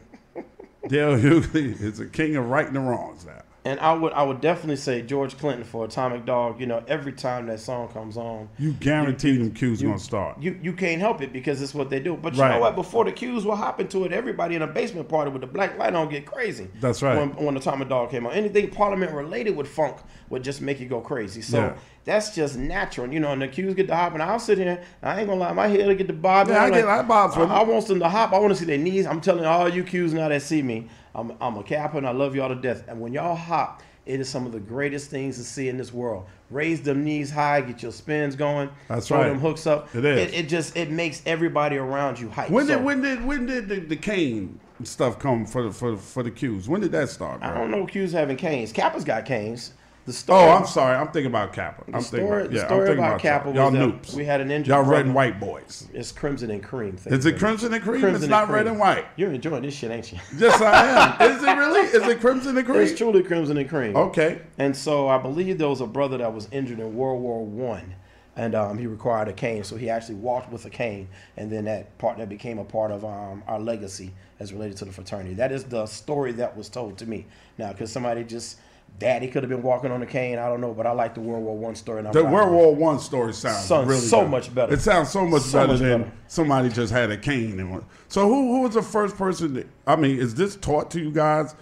[0.89, 1.17] D.L.
[1.17, 3.43] Hughley is the king of righting the wrongs now.
[3.67, 6.61] And I would I would definitely say George Clinton for Atomic Dog.
[6.61, 10.41] You know, every time that song comes on, You guarantee them Q's gonna start.
[10.41, 12.17] you you can't help it because it's what they do.
[12.17, 12.53] But you Right.
[12.55, 12.77] know what?
[12.77, 15.77] Before the Qs were hopping to it, everybody in a basement party with the black
[15.79, 16.69] light on get crazy.
[16.81, 17.19] That's right.
[17.19, 19.97] When, when Atomic Dog came on, anything Parliament related with funk
[20.31, 21.43] would just make you go crazy.
[21.43, 21.73] So Yeah.
[22.05, 23.13] that's just natural.
[23.13, 24.21] You know, and the Qs get to hopping.
[24.21, 24.81] I'll sit here.
[25.03, 26.55] I ain't gonna lie, my head will get to bobbing.
[26.55, 28.33] Yeah, I get- I bobs I, I want them to hop.
[28.33, 29.07] I want to see their knees.
[29.07, 32.13] I'm telling all you Qs now that see me, I'm I'm a Kappa and I
[32.13, 32.85] love y'all to death.
[32.87, 33.83] And when y'all hop.
[34.07, 36.27] It is some of the greatest things to see in this world.
[36.49, 38.71] Raise them knees high, get your spins going.
[38.87, 39.29] That's throw right.
[39.31, 39.93] them hooks up.
[39.97, 40.29] It is.
[40.33, 42.49] It, it just it makes everybody around you hype.
[42.49, 45.97] When So, did when did when did the, the cane stuff come for the for
[45.97, 46.69] for the Q's?
[46.69, 47.51] When did that start, bro?
[47.51, 48.71] I don't know Q's having canes.
[48.71, 49.73] Kappa's got canes.
[50.07, 50.97] The story, Oh, I'm sorry.
[50.97, 51.83] I'm thinking about Kappa.
[51.89, 53.65] I'm the thinking story, about, the story I'm thinking about about Kappa y'all.
[53.71, 54.15] was Y'all that Nupes.
[54.15, 54.73] we had an injury.
[54.75, 55.89] Y'all red and white boys.
[55.93, 56.97] It's crimson and cream.
[56.97, 58.01] Thank Is it crimson and cream?
[58.01, 59.05] Crimson it's not and red and white.
[59.17, 60.19] You're enjoying this shit, ain't you?
[60.39, 61.31] Yes, I am.
[61.37, 61.81] Is it really?
[61.81, 62.81] Is it crimson and cream?
[62.81, 63.97] it's truly crimson and cream.
[63.97, 64.41] Okay.
[64.59, 67.95] And so I believe there was a brother that was injured in World War One,
[68.37, 69.65] and um, he required a cane.
[69.65, 72.93] So he actually walked with a cane, and then that part that became a part
[72.93, 75.35] of um, our legacy as related to the fraternity.
[75.35, 77.27] That is the story that was told to me.
[77.59, 78.59] Now, because somebody just
[78.99, 81.21] daddy could have been walking on a cane, I don't know, but I like the
[81.21, 81.99] World War One story.
[81.99, 82.53] And I'm The World.
[82.53, 84.31] War One story sounds Sounds really so good.
[84.31, 84.73] much better.
[84.75, 86.13] It sounds so much So better much than better.
[86.29, 87.85] somebody just had a cane and.
[88.09, 89.55] So who who was the first person?
[89.55, 91.55] That, I mean, is this taught to you guys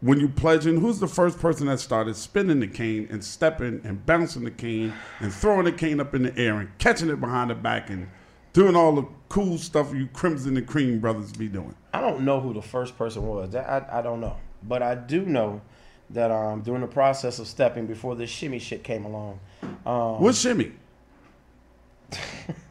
[0.00, 0.80] when you pledging?
[0.80, 4.92] Who's the first person that started spinning the cane and stepping and bouncing the cane
[5.20, 8.08] and throwing the cane up in the air and catching it behind the back and
[8.52, 11.74] doing all the cool stuff you Crimson and Cream brothers be doing?
[11.94, 13.54] I don't know who the first person was.
[13.54, 15.62] I, I don't know, but I do know
[16.10, 19.40] that um, during the process of stepping before this shimmy shit came along,
[19.86, 20.72] um, What's shimmy?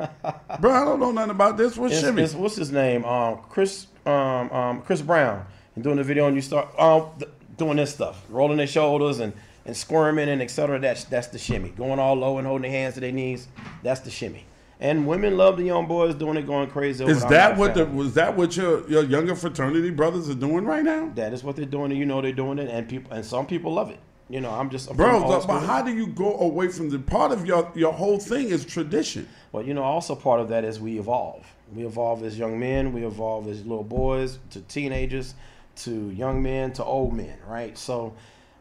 [0.60, 1.78] Bro, I don't know nothing about this.
[1.78, 2.24] What's it's- shimmy?
[2.24, 3.06] it's- what's his name?
[3.06, 7.32] Um, Chris um, um, Chris Brown, and doing the video, and you start um, th-
[7.58, 9.34] doing this stuff, rolling their shoulders and
[9.66, 10.80] and squirming and etc.
[10.80, 11.70] That's that's the shimmy.
[11.70, 13.48] Going all low and holding their hands to their knees.
[13.84, 14.46] That's the shimmy.
[14.82, 17.06] And women love the young boys doing it, going crazy.
[17.06, 20.84] Is that what the was that what your your younger fraternity brothers are doing right
[20.84, 21.12] now?
[21.14, 23.46] That is what they're doing, and you know they're doing it, and people and some
[23.46, 24.00] people love it.
[24.28, 25.60] You know, I'm just I'm Bro, but school.
[25.60, 29.30] how do you go away from the part of your your whole thing is tradition?
[29.52, 31.46] Well, you know, also part of that is we evolve.
[31.76, 32.92] We evolve as young men.
[32.92, 35.36] We evolve as little boys to teenagers,
[35.78, 37.38] to young men to old men.
[37.48, 37.78] Right.
[37.78, 38.16] So,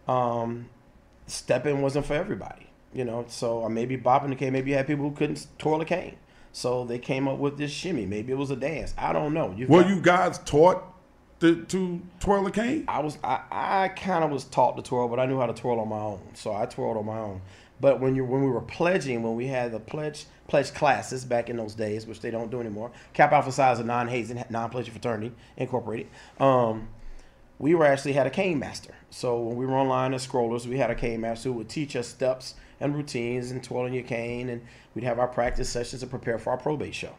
[0.07, 0.69] um,
[1.29, 2.70] stepping wasn't for everybody.
[2.93, 3.25] You know.
[3.29, 4.53] So uh, maybe bopping the cane.
[4.53, 6.17] Maybe you had people who couldn't twirl a cane.
[6.53, 8.07] So they came up with this shimmy.
[8.07, 8.93] Maybe it was a dance.
[8.99, 9.55] I don't know.
[9.57, 10.83] You've Were got- you guys taught
[11.41, 12.85] to, to twirl a cane?
[12.89, 15.55] I was I, I kind of was taught to twirl, but I knew how to
[15.55, 17.41] twirl on my own, so I twirled on my own.
[17.81, 21.49] But when you when we were pledging, when we had the pledge pledge classes back
[21.49, 24.93] in those days, which they don't do anymore, Kappa Alpha Psi is a non-hazing, non-pledging
[24.93, 26.09] fraternity incorporated.
[26.41, 26.89] Um,
[27.59, 28.93] we were actually had a cane master.
[29.11, 31.95] So when we were online as scrollers, we had a cane master who would teach
[31.95, 34.63] us steps and routines and twirling your cane, and
[34.95, 37.13] we'd have our practice sessions to prepare for our probate show.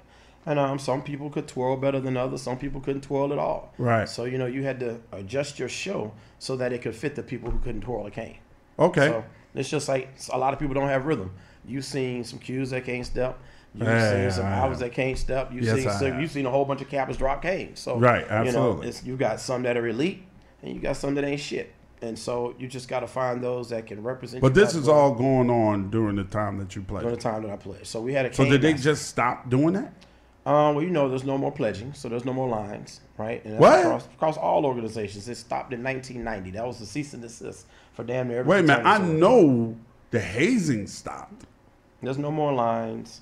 [0.46, 2.42] And um, some people could twirl better than others.
[2.42, 3.74] Some people couldn't twirl at all.
[3.78, 4.10] Right.
[4.10, 7.22] So you know you had to adjust your show so that it could fit the
[7.24, 8.40] people who couldn't twirl a cane.
[8.80, 9.08] Okay.
[9.08, 11.32] So it's just like a lot of people don't have rhythm.
[11.64, 13.38] You've seen some Qs that can't step.
[13.76, 15.52] You've Yeah, seen some hours that can't step.
[15.54, 16.20] You've Yes, seen have.
[16.22, 17.80] you've seen a whole bunch of Kappas drop canes.
[17.80, 18.88] So Right, You know, absolutely.
[18.88, 20.24] it's, you got some that are elite,
[20.64, 21.72] and you got some that ain't shit.
[22.02, 24.42] And so you just got to find those that can represent.
[24.42, 27.02] but this is all going on during the time that you played.
[27.02, 27.86] during the time that I played.
[27.86, 29.94] So we had a So did they just stop doing that?
[30.44, 33.46] Um, well, you know, there's no more pledging, so there's no more lines, right?
[33.46, 33.80] And What?
[33.82, 36.58] Across, across all organizations, it stopped in 1990.
[36.58, 38.50] That was the cease and desist for damn near every.
[38.50, 38.84] Wait a minute.
[38.84, 39.78] I know
[40.10, 41.46] the hazing stopped.
[42.02, 43.22] There's no more lines.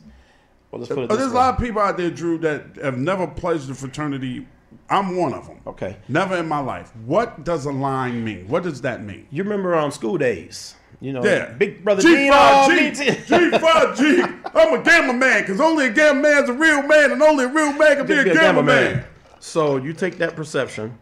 [0.72, 2.98] Well, let's put it this there's a lot of people out there, Drew, that have
[2.98, 4.48] never pledged a fraternity.
[4.90, 5.60] I'm one of them.
[5.68, 5.98] Okay.
[6.08, 6.92] Never in my life.
[7.06, 8.48] What does a line mean?
[8.48, 9.28] What does that mean?
[9.30, 11.52] You remember on School Daze, you know, Yeah.
[11.54, 12.92] Big Brother G Phi G.
[12.92, 14.22] Gino, G Phi G.
[14.56, 17.48] I'm a gamma man because only a gamma man's a real man and only a
[17.48, 19.06] real man can be a gamma man.
[19.40, 20.98] So you take that perception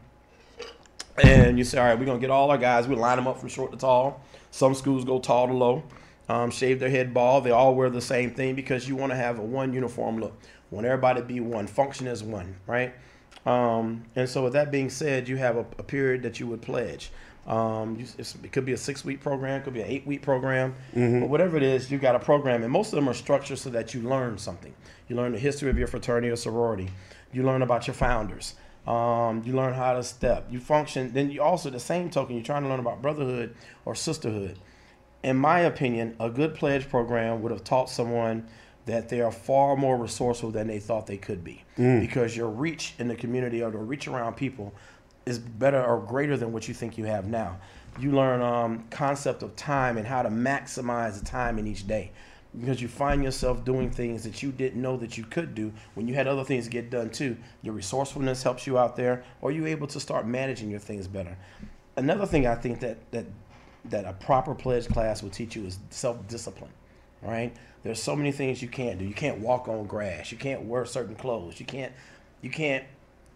[1.23, 2.87] and you say, all right, we're going to get all our guys.
[2.87, 4.21] We line them up from short to tall.
[4.51, 5.83] Some schools go tall to low,
[6.29, 7.43] um, shave their head bald.
[7.43, 10.37] They all wear the same thing because you want to have a one uniform look.
[10.71, 12.93] Want everybody to be one, function as one, right?
[13.47, 16.61] Um, and so with that being said, you have a, a period that you would
[16.61, 17.11] pledge.
[17.47, 18.05] Um, you,
[18.43, 20.75] it could be a six week program, it could be an eight week program,
[21.21, 23.69] but whatever it is, you've got a program, and most of them are structured so
[23.69, 24.73] that you learn something.
[25.07, 26.89] You learn the history of your fraternity or sorority.
[27.31, 28.55] You learn about your founders.
[28.85, 30.47] Um, you learn how to step.
[30.51, 31.13] You function.
[31.13, 33.55] Then you also, the same token, you're trying to learn about brotherhood
[33.85, 34.59] or sisterhood.
[35.23, 38.45] In my opinion, a good pledge program would have taught someone
[38.87, 41.63] that they are far more resourceful than they thought they could be
[41.99, 44.73] because your reach in the community or the reach around people
[45.25, 47.59] is better or greater than what you think you have now.
[47.99, 52.11] You learn um, concept of time and how to maximize the time in each day
[52.59, 56.07] because you find yourself doing things that you didn't know that you could do when
[56.07, 57.35] you had other things to get done too.
[57.61, 61.37] Your resourcefulness helps you out there, or you're able to start managing your things better.
[61.95, 63.25] Another thing I think that that
[63.85, 66.71] that a proper pledge class will teach you is self-discipline.
[67.21, 67.55] Right?
[67.83, 69.05] There's so many things you can't do.
[69.05, 70.31] You can't walk on grass.
[70.31, 71.59] You can't wear certain clothes.
[71.59, 71.93] You can't
[72.41, 72.83] you can't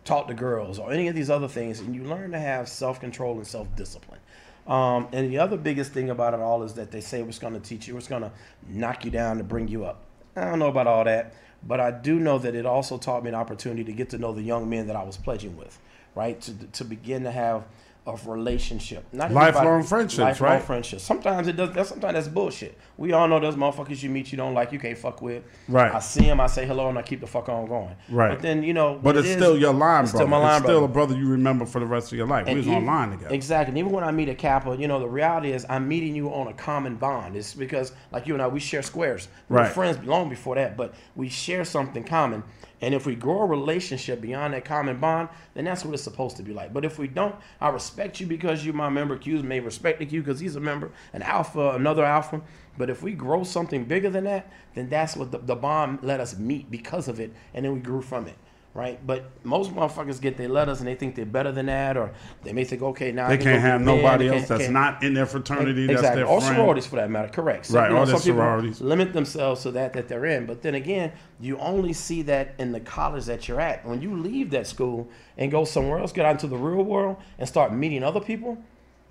[0.03, 3.37] talk to girls or any of these other things, and you learn to have self-control
[3.37, 4.19] and self-discipline.
[4.67, 7.53] Um, and the other biggest thing about it all is that they say it's going
[7.53, 8.31] to teach you, it's going to
[8.67, 10.03] knock you down to bring you up.
[10.35, 13.29] I don't know about all that, but I do know that it also taught me
[13.29, 15.79] an opportunity to get to know the young men that I was pledging with,
[16.15, 16.39] right?
[16.41, 17.65] To, to begin to have
[18.07, 20.63] a relationship, not Lifelong friendships, lifelong right?
[20.63, 21.03] friendships.
[21.03, 21.71] Sometimes it does.
[21.71, 22.75] That's, sometimes that's bullshit.
[22.97, 25.43] We all know those motherfuckers you meet you don't like, you can't fuck with.
[25.67, 25.93] Right.
[25.93, 27.95] I see him, I say hello, and I keep the fuck on going.
[28.09, 28.29] Right.
[28.29, 30.23] But then you know, But it it's is- still your line, it's brother.
[30.25, 30.91] Still my line, it's still brother.
[30.91, 32.47] a brother you remember for the rest of your life.
[32.47, 33.35] we was even- online together.
[33.35, 33.69] Exactly.
[33.71, 36.29] And even when I meet a Kappa, you know, the reality is I'm meeting you
[36.33, 37.35] on a common bond.
[37.35, 39.27] It's because, like you and I, we share squares.
[39.47, 39.71] We were Right.
[39.71, 42.41] friends long before that, but we share something common.
[42.81, 46.37] And if we grow a relationship beyond that common bond, then that's what it's supposed
[46.37, 46.73] to be like.
[46.73, 49.17] But if we don't, I respect you because you're my member.
[49.17, 52.41] Q's may respect you because he's a member, an alpha, another alpha.
[52.77, 56.19] But if we grow something bigger than that, then that's what the, the bond let
[56.19, 58.35] us meet because of it, and then we grew from it.
[58.73, 62.13] Right, but most motherfuckers get their letters and they think they're better than that, or
[62.43, 65.13] they may think, okay, now I they can can't have nobody else that's not in
[65.13, 65.83] their fraternity.
[65.91, 66.55] exactly, That's their or friend.
[66.55, 67.27] sororities for that matter.
[67.27, 67.65] Correct.
[67.65, 68.79] So, Right, you know, the some sororities.
[68.79, 70.45] limit themselves to that that they're in.
[70.45, 73.85] But then again, you only see that in the college that you're at.
[73.85, 77.17] When you leave that school and go somewhere else, get out into the real world
[77.39, 78.57] and start meeting other people,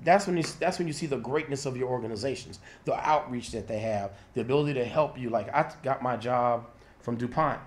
[0.02, 3.68] that's when you that's when you see the greatness of your organizations, the outreach that
[3.68, 5.28] they have, the ability to help you.
[5.28, 6.64] Like I got my job
[7.02, 7.60] from DuPont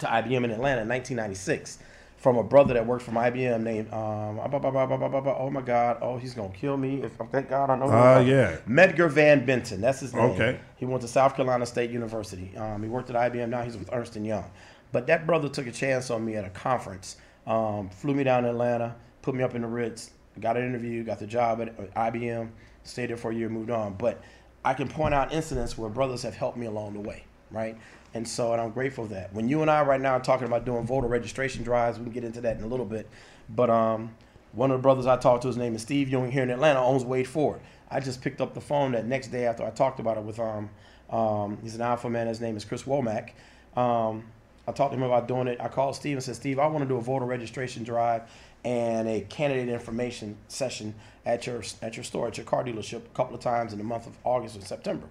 [0.00, 1.78] to IBM in Atlanta in 1996
[2.16, 6.34] from a brother that worked from IBM named um ah, oh my god oh he's
[6.34, 8.56] gonna kill me if thank God I know who Uh, yeah.
[8.68, 10.58] Medgar Van Benton that's his name Okay.
[10.76, 13.88] he went to South Carolina State University um, he worked at IBM now he's with
[13.92, 14.50] Ernst and Young
[14.90, 18.42] but that brother took a chance on me at a conference um, flew me down
[18.42, 21.68] to Atlanta put me up in the Ritz got an interview got the job at
[21.68, 22.48] at IBM
[22.82, 24.20] stayed there for a year moved on but
[24.64, 27.78] I can point out incidents where brothers have helped me along the way right?
[28.14, 29.32] And so, and I'm grateful for that.
[29.32, 32.12] When you and I right now are talking about doing voter registration drives, we can
[32.12, 33.08] get into that in a little bit.
[33.48, 34.14] But um,
[34.52, 36.80] one of the brothers I talked to, his name is Steve Young here in Atlanta,
[36.80, 37.60] owns Wade Ford.
[37.90, 40.38] I just picked up the phone that next day after I talked about it with
[40.38, 40.70] um,
[41.10, 42.26] um he's an alpha man.
[42.26, 43.30] His name is Chris Womack.
[43.76, 44.24] Um,
[44.66, 45.58] I talked to him about doing it.
[45.60, 48.22] I called Steve and said, Steve, I want to do a voter registration drive
[48.64, 50.94] and a candidate information session
[51.24, 53.84] at your at your store, at your car dealership, a couple of times in the
[53.84, 55.06] month of August or September.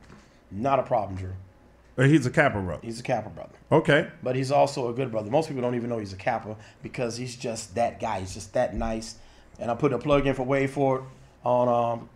[0.52, 1.34] Not a problem, Drew.
[1.98, 2.82] Uh, He's a Kappa brother.
[2.84, 4.08] He's a Kappa brother, Okay.
[4.22, 5.32] but he's also a good brother.
[5.32, 8.20] Most people don't even know he's a Kappa because he's just that guy.
[8.20, 9.16] He's just that nice.
[9.60, 11.02] And I put a plug in for Wade Ford
[11.44, 12.10] on um,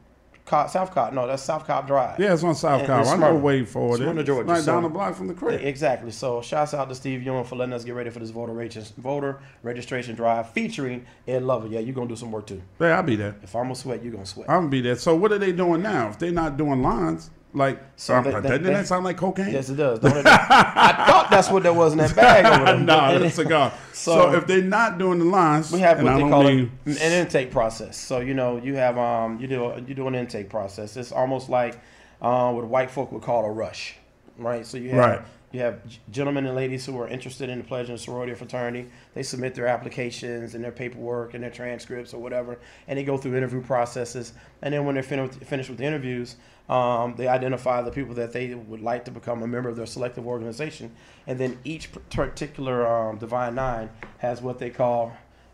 [0.46, 1.13] Co- South Cobb.
[1.13, 2.20] No, that's South Cobb Drive.
[2.20, 3.08] Yeah, it's on South Cobb.
[3.08, 3.36] I know.
[3.36, 3.98] Wade Ford.
[3.98, 4.48] Smyrna, It's Georgia.
[4.50, 5.62] Right down the block from the crib.
[5.63, 6.12] Exactly.
[6.12, 8.54] So, shouts out to Steve Young for letting us get ready for this voter
[8.98, 11.67] voter registration drive featuring Ed Lover.
[11.67, 12.62] Yeah, you're gonna do some work too.
[12.80, 13.36] Yeah, I'll be there.
[13.41, 14.50] If I'm gonna sweat, you're gonna sweat.
[14.50, 14.96] I'm gonna be there.
[14.96, 16.10] So what are they doing now?
[16.10, 19.18] If they're not doing lines, like, So um, they- they- doesn't they- that sound like
[19.18, 19.52] cocaine?
[19.52, 20.00] yes, it does.
[20.00, 20.26] Don't it?
[20.26, 22.78] I thought that's what there was in that bag over there.
[22.80, 23.74] no, And it's a it- cigar.
[23.94, 26.98] So, So- if they're not doing the lines, We have what they call mean, an
[26.98, 27.98] intake process.
[27.98, 30.96] So you know, you have um, you do you do an intake process.
[30.98, 31.80] It's almost like
[32.22, 33.96] uh, what white folk would call a rush,
[34.38, 34.66] right?
[34.66, 35.22] So you have Right.
[35.52, 35.80] you have
[36.12, 38.88] gentlemen and ladies who are interested in the pledge and sorority or fraternity.
[39.14, 43.18] They submit their applications and their paperwork and their transcripts or whatever, and they go
[43.18, 44.34] through interview processes.
[44.62, 46.36] And then when they're fin- finished with the interviews,
[46.72, 49.86] um, they identify the people that they would like to become a member of their
[49.86, 50.96] selective organization.
[51.28, 55.12] And then each particular um, Divine Nine has what they call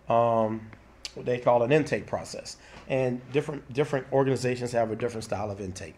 [0.07, 0.69] um,
[1.15, 5.59] what they call an intake process, and different different organizations have a different style of
[5.59, 5.95] intake.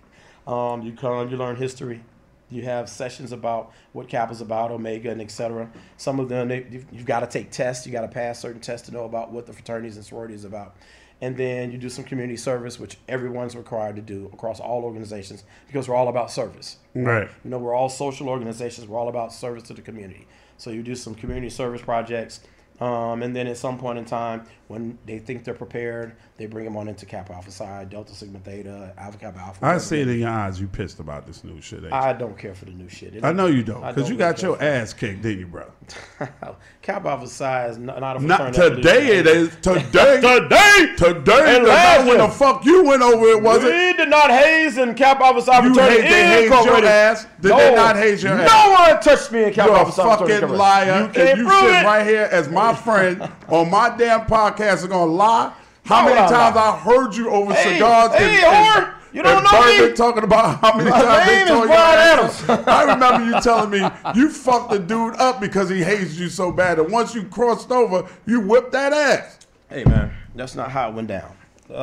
[0.47, 2.01] Um, you come, you learn history.
[2.49, 5.69] You have sessions about what Kappa is about, Omega, and etc.
[5.97, 7.85] Some of them, they, you've, you've got to take tests.
[7.85, 10.75] You got to pass certain tests to know about what the fraternities and sororities about.
[11.21, 15.43] And then you do some community service, which everyone's required to do across all organizations
[15.67, 16.77] because we're all about service.
[16.95, 17.29] right?
[17.43, 18.87] You know, we're all social organizations.
[18.87, 20.27] We're all about service to the community.
[20.57, 22.39] So you do some community service projects,
[22.79, 26.63] um, and then at some point in time, when they think they're prepared, they bring
[26.63, 29.65] them on into Kappa Alpha Psi, Delta Sigma Theta, Alpha Kappa Alpha.
[29.65, 30.61] I see it in your eyes.
[30.61, 31.79] You pissed about this new shit.
[31.79, 31.97] Ain't you?
[31.97, 33.15] I don't care for the new shit.
[33.15, 35.65] It- I know you don't, because you really got your ass kicked, didn't you, bro?
[36.81, 39.17] Kappa Alpha Psi is not, not a Not today.
[39.19, 39.81] It is today.
[40.21, 40.93] Today.
[40.97, 41.55] Today.
[41.57, 43.97] And last when the fuck you went over it, was it?
[43.97, 46.01] We did not haze in Kappa Alpha Psi You fraternity.
[46.01, 47.27] hate- they hazed your ass?
[47.41, 48.49] Did no, they not haze your ass?
[48.51, 50.41] no one touched me in Kappa You're a Alpha Psi fraternity.
[50.41, 50.85] fucking liar.
[50.85, 51.85] You and can't you prove sit it.
[51.85, 55.51] right here as my friend on my damn podcast are gonna lie.
[55.85, 56.61] How Why many would times lie?
[56.69, 59.77] I heard you over Hey, cigars hey, and, whore, you don't and know me.
[59.79, 62.67] Bourbon talking about how many My times they name is told you Brian Adams.
[62.67, 66.51] I remember you telling me you fucked the dude up because he hates you so
[66.51, 69.39] bad, and once you crossed over, you whipped that ass.
[69.69, 71.31] Hey man, that's not how it went down.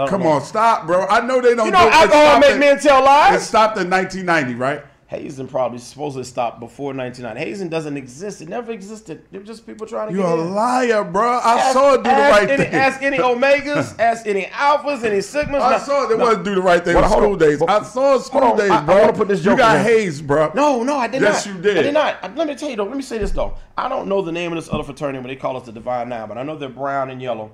[0.09, 0.29] Come know.
[0.31, 1.07] on, stop, bro.
[1.07, 1.67] I know they don't.
[1.67, 3.41] You know alcohol make men tell lies.
[3.43, 4.83] It stopped in 1990, right?
[5.09, 7.49] Hazing probably supposedly stopped before 1990.
[7.49, 8.43] Hazing doesn't exist.
[8.43, 9.25] It never existed.
[9.31, 10.53] They're just people trying to You're a in.
[10.53, 11.39] liar, bro.
[11.39, 12.75] I Ask- saw it do the right any, thing.
[12.75, 15.61] Ask any omegas, ask any alphas, any sigmas.
[15.61, 16.11] I No, saw it.
[16.15, 16.25] It no.
[16.25, 17.39] wasn't do the right thing Well, in school on.
[17.39, 17.63] days.
[17.63, 18.59] I saw school hold on.
[18.59, 19.01] days, I- I bro.
[19.03, 20.51] wanna put this joke you got hazed, bro.
[20.57, 21.55] No, no, I did Yes, not.
[21.55, 21.79] Yes, you did.
[21.79, 22.37] I did not.
[22.37, 22.85] Let me tell you though.
[22.87, 23.55] Let me say this though.
[23.79, 26.09] I don't know the name of this other fraternity, but they call us the Divine
[26.09, 26.27] Nine.
[26.27, 27.53] But I know they're brown and yellow.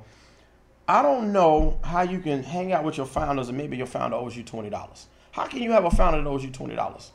[0.92, 4.14] I don't know how you can hang out with your founders and maybe your founder
[4.16, 5.06] owes you twenty dollars.
[5.30, 7.12] How can you have a founder that owes you twenty dollars?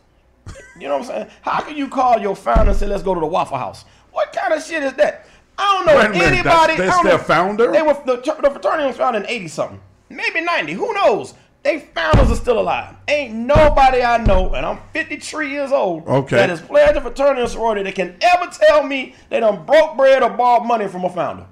[0.80, 1.28] You know what I'm saying?
[1.44, 3.86] How can you call your founder and say, "Let's go to the Waffle House"?
[4.12, 5.28] What kind of shit is that?
[5.60, 6.44] I don't know Wait anybody.
[6.44, 7.72] that's- that's their know- founder?
[7.72, 10.74] They were the, the fraternity was founded in eighty something, maybe ninety.
[10.74, 11.36] Who knows?
[11.62, 12.96] They founders are still alive.
[13.08, 16.08] Ain't nobody I know, and I'm 53 years old.
[16.08, 16.38] Okay.
[16.38, 19.98] That is pledged to fraternity and sorority that can ever tell me they done broke
[19.98, 21.46] bread or borrowed money from a founder.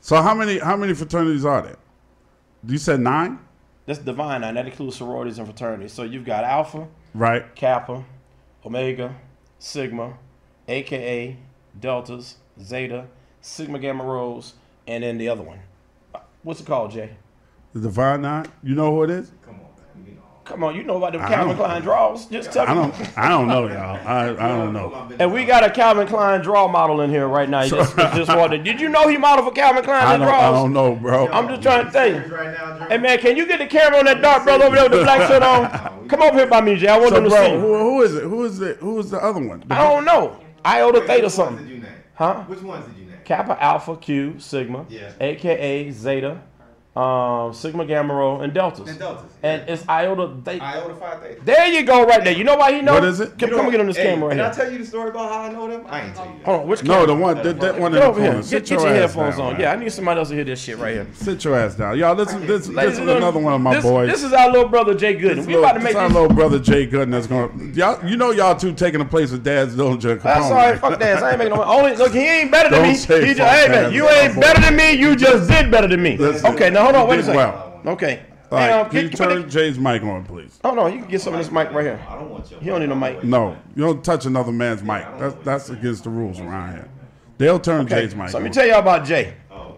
[0.00, 1.76] So how many how many fraternities are there?
[2.66, 3.38] You said nine,
[3.86, 4.54] That's divine nine.
[4.54, 5.92] That includes sororities and fraternities.
[5.92, 7.54] So you've got Alpha, right?
[7.54, 8.04] Kappa,
[8.64, 9.14] Omega,
[9.58, 10.14] Sigma,
[10.68, 11.36] aka
[11.78, 13.06] Deltas, Zeta,
[13.40, 14.54] Sigma Gamma Rhos,
[14.86, 15.60] and then the other one.
[16.14, 17.10] Uh, What's it called, Jay?
[17.74, 18.46] The Divine Nine.
[18.62, 19.30] You know who it is?
[19.44, 19.69] Come on,
[20.50, 22.26] you know about the I Calvin Klein draws.
[22.26, 22.92] Just tell I me.
[22.92, 23.18] don't.
[23.18, 24.06] I don't know, y'all.
[24.06, 25.08] I, I don't know.
[25.18, 27.62] And we got a Calvin Klein draw model in here right now.
[27.62, 28.64] He just, just wanted.
[28.64, 30.28] Did you know he modeled for Calvin Klein I and don't.
[30.28, 30.42] draws?
[30.42, 31.28] I don't know, bro.
[31.28, 32.18] I'm just trying to tell you.
[32.34, 34.84] Right now, Hey man, can you get the camera on that dark brother over there
[34.88, 36.08] with the black shirt on?
[36.08, 36.88] Come over here by me, Jay.
[36.88, 37.60] I want so, them to bro, you.
[37.60, 38.22] who, who is it?
[38.24, 38.76] Who is it?
[38.78, 39.60] Who is the other one?
[39.66, 40.38] The- I don't know.
[40.64, 41.66] Iota Wait, Theta which ones something.
[41.66, 41.92] did you name?
[42.14, 42.42] Huh?
[42.48, 43.18] Which ones did you name?
[43.24, 45.12] Kappa Alpha Q Sigma, Yeah.
[45.20, 46.42] aka Zeta,
[46.96, 48.88] um, Sigma Gamma Rho, and Deltas.
[48.88, 50.34] And Deltas, And it's Iota.
[50.42, 51.40] They, Iota Phi Theta.
[51.44, 52.32] there you go, right there.
[52.36, 52.94] You know why he knows?
[52.94, 53.38] What is it?
[53.38, 53.70] Come, You know come what?
[53.70, 54.54] get on this Hey, camera right Can I here.
[54.64, 55.84] tell you the story about how I know them?
[55.88, 56.44] I ain't tell you that.
[56.46, 58.30] Hold on, which No, the one that, that one in Get the over here.
[58.32, 58.42] corner.
[58.42, 59.52] Get, Sit get your your headphones down, on.
[59.52, 59.60] man.
[59.62, 61.06] Yeah, I need somebody else to hear this shit right here.
[61.14, 62.14] Sit your ass down, y'all.
[62.16, 64.10] This is this, Ladies this is another one of my this, boys.
[64.10, 65.36] This is our little brother Jay Gooden.
[65.36, 67.72] This We little- about to make this our little brother Jay Gooden that's going.
[67.76, 70.20] Y'all, you know, y'all two taking the place of Daz Dillinger.
[70.20, 70.76] That's all right.
[70.78, 71.22] Fuck that.
[71.22, 71.70] I ain't making no money.
[71.78, 72.88] Only look, he ain't better than me.
[72.90, 73.06] He just,
[73.38, 74.92] fuck hey man, you ain't better than me.
[74.92, 76.18] You just did better than me.
[76.20, 77.08] Okay, now hold on.
[77.08, 77.36] Wait a second.
[77.36, 77.80] well.
[77.86, 78.22] Okay.
[78.52, 80.58] All right, can you turn Jay's mic on, please?
[80.64, 82.04] Oh no, you can get some of this mic right here.
[82.08, 82.58] I don't want your.
[82.58, 83.22] He don't need no mic.
[83.22, 85.04] No, you don't touch another man's mic.
[85.20, 86.88] That's that's against the rules around here.
[87.38, 88.30] They'll turn Okay, Jay's mic.
[88.30, 88.52] so let me on.
[88.52, 89.34] tell y'all about Jay.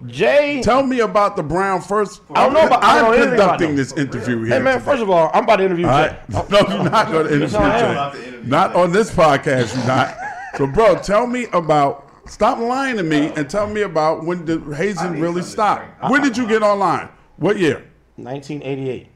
[0.06, 0.62] Jay.
[0.64, 2.22] Tell me about the Brown first.
[2.34, 4.56] I don't know about- I don't I'm conducting this interview here.
[4.56, 4.84] Hey man, today.
[4.84, 6.18] first of all, I'm about to interview All Jay.
[6.30, 7.90] No, you're not going to interview how I am.
[7.92, 8.40] About to Jay.
[8.42, 10.16] Not on this podcast, you're not.
[10.56, 12.08] So, bro, tell me about.
[12.26, 15.42] Stop lying to me uh, and tell me about when did hazing really something to
[15.42, 16.10] stop.
[16.10, 17.08] When did you get online?
[17.36, 17.84] What year?
[18.16, 19.08] 1988.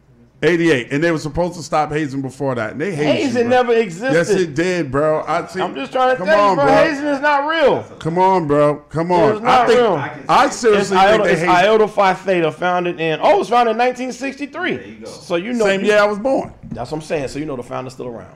[0.42, 0.92] 88.
[0.92, 2.72] And they were supposed to stop hazing before that.
[2.72, 3.48] And they hazing, you, bro.
[3.48, 4.12] never existed.
[4.12, 5.22] Yes, it did, bro.
[5.26, 5.61] I see.
[5.62, 6.64] I'm just trying to Come tell on, you, bro.
[6.66, 6.74] bro.
[6.74, 7.82] Hazen is not real.
[7.98, 8.76] Come on, bro.
[8.88, 9.32] Come on.
[9.32, 9.94] It's not I think real.
[10.28, 11.42] I It's seriously think Iota, they it's.
[11.42, 14.76] Iota Phi Theta, founded in oh, it was founded in 1963.
[14.76, 15.07] There you go.
[15.07, 16.52] So you know, Same you- year I was born.
[16.64, 17.28] That's what I'm saying.
[17.28, 18.34] So you know the founder's still around.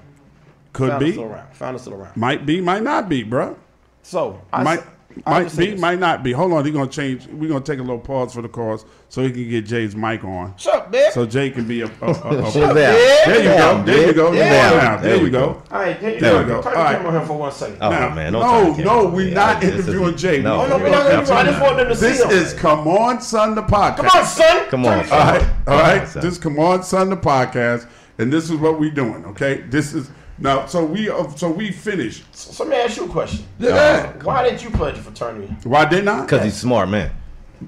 [0.73, 1.13] Could Founder's be.
[1.13, 1.53] still around.
[1.55, 2.17] Founder's still around.
[2.17, 2.61] Might be.
[2.61, 3.59] Might not be, bro.
[4.03, 4.85] So I Might s-
[5.27, 5.67] I might be.
[5.73, 5.81] this.
[5.81, 6.31] Might not be.
[6.33, 6.65] Hold on.
[6.65, 7.27] He's gonna change.
[7.27, 10.23] We're gonna take a little pause for the cause so he can get Jay's mic
[10.23, 10.55] on.
[10.57, 11.11] Shut up, bitch.
[11.11, 11.87] So Jay can be a.
[11.87, 13.83] a, a, a- Sit there you go.
[13.83, 14.33] There you go.
[14.33, 14.97] Yeah.
[14.99, 15.61] There you go.
[15.71, 16.39] All right, here you There go.
[16.39, 16.63] we go.
[16.63, 16.97] Turn the All right.
[16.97, 17.79] camera here for one second.
[17.81, 20.41] Oh Now, man, no, no, we're Yeah, not this is- interviewing Jay.
[20.43, 21.39] No, Oh, no, we're not interviewing.
[21.39, 23.97] I just want them to see This is Come On Son the podcast.
[23.97, 24.67] Come on, son.
[24.69, 25.43] Come on, All right.
[25.67, 26.09] All right.
[26.09, 26.23] son.
[26.23, 27.87] This come on, son, the podcast,
[28.19, 29.25] and this is what we're doing.
[29.27, 30.09] Okay, this is
[30.41, 30.67] now.
[30.67, 32.25] So we, uh, so we finished.
[32.35, 33.45] So let me ask you a question.
[33.59, 34.13] Yeah.
[34.25, 35.55] Why didn't you pledge a fraternity?
[35.65, 36.23] Why didn't I?
[36.23, 37.11] Because he's smart, man.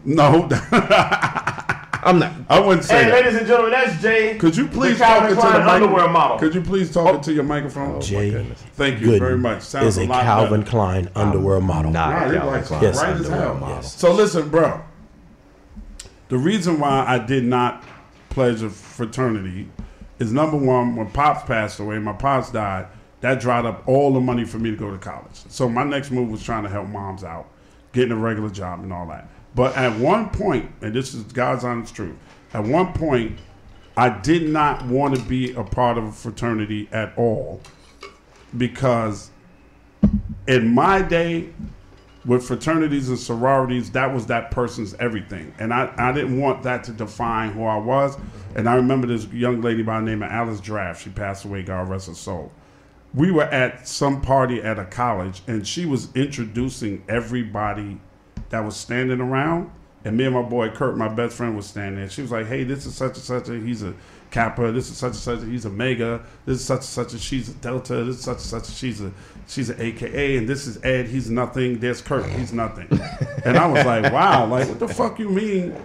[0.04, 0.48] No,
[2.04, 2.32] I'm not.
[2.48, 3.24] I wouldn't say Hey, that.
[3.24, 4.36] ladies and gentlemen, that's Jay.
[4.38, 6.12] Could you please the talk into the Klein underwear mic?
[6.12, 6.38] model.
[6.38, 8.00] Could you please talk into your microphone?
[8.00, 8.42] Jay
[8.74, 9.62] Thank you very much.
[9.62, 10.62] Sounds a lot better.
[10.64, 11.92] Klein underwear model.
[11.92, 12.82] Not Right, Calvin like, Klein.
[12.82, 13.54] Yes, right as hell.
[13.54, 13.82] model.
[13.82, 14.82] So listen, bro.
[16.28, 17.84] The reason why I did not
[18.30, 19.68] pledge a fraternity
[20.22, 22.86] is number one, when Pops passed away, my Pops died,
[23.20, 25.34] that dried up all the money for me to go to college.
[25.48, 27.48] So my next move was trying to help moms out,
[27.92, 29.28] getting a regular job and all that.
[29.54, 32.16] But at one point, and this is God's honest truth,
[32.54, 33.38] at one point,
[33.96, 37.60] I did not want to be a part of a fraternity at all
[38.56, 39.30] because
[40.46, 41.50] in my day,
[42.24, 45.54] with fraternities and sororities, that was that person's everything.
[45.58, 48.16] And I, I didn't want that to define who I was.
[48.54, 51.02] And I remember this young lady by the name of Alice Draft.
[51.02, 52.52] She passed away, God rest her soul.
[53.14, 58.00] We were at some party at a college, and she was introducing everybody
[58.48, 59.70] that was standing around.
[60.04, 62.08] And me and my boy Kurt, my best friend, was standing there.
[62.08, 63.94] She was like, "Hey, this is such and such a he's a
[64.32, 64.72] Kappa.
[64.72, 66.24] This is such and such he's a Mega.
[66.44, 68.02] This is such and such she's a Delta.
[68.02, 69.12] This is such and such she's a
[69.46, 70.38] she's an AKA.
[70.38, 71.06] And this is Ed.
[71.06, 71.78] He's nothing.
[71.78, 72.26] There's Kurt.
[72.26, 72.88] He's nothing."
[73.44, 75.76] and I was like, "Wow, like what the fuck you mean?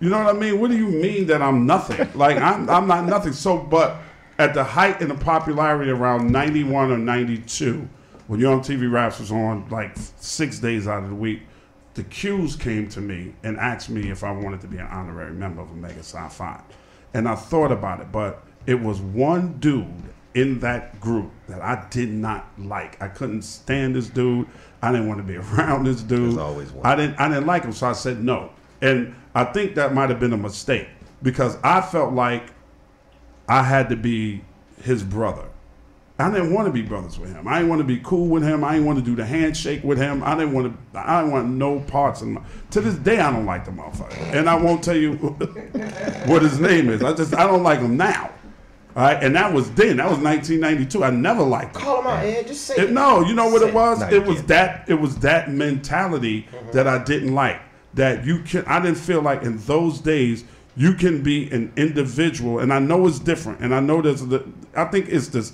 [0.00, 0.60] You know what I mean?
[0.60, 2.06] What do you mean that I'm nothing?
[2.14, 3.96] Like I'm I'm not nothing." So, but
[4.38, 7.88] at the height and the popularity around 91 or 92,
[8.28, 11.42] when Yo MTV Raps was on like six days out of the week,
[11.94, 15.32] the Qs came to me and asked me if I wanted to be an honorary
[15.32, 16.60] member of Omega Psi Phi.
[17.14, 19.86] And I thought about it, but it was one dude
[20.34, 23.00] in that group that I did not like.
[23.02, 24.46] I couldn't stand this dude.
[24.82, 26.32] I didn't want to be around this dude.
[26.32, 26.86] There's always one.
[26.86, 28.50] I didn't I didn't like him, so I said no.
[28.80, 30.88] And I think that might have been a mistake
[31.22, 32.52] because I felt like
[33.48, 34.44] I had to be
[34.82, 35.48] his brother.
[36.20, 37.46] I didn't want to be brothers with him.
[37.46, 38.64] I didn't want to be cool with him.
[38.64, 40.24] I didn't want to do the handshake with him.
[40.24, 40.98] I didn't want to.
[40.98, 42.42] I didn't want no parts in my.
[42.72, 45.12] To this day, I don't like the motherfucker, and I won't tell you
[46.26, 47.04] what his name is.
[47.04, 48.32] I just I don't like him now.
[48.96, 49.98] All right, and that was then.
[49.98, 51.04] That was 1992.
[51.04, 51.82] I never liked him.
[51.82, 52.48] Call him out, Ed.
[52.48, 54.00] Just say It- no, you know what it was?
[54.00, 54.48] No, it was can't.
[54.48, 56.72] that it was that mentality mm-hmm.
[56.72, 57.60] that I didn't like.
[57.94, 60.42] That you can I didn't feel like in those days
[60.76, 64.44] you can be an individual and I know it's different and I know there's the
[64.76, 65.52] I think it's this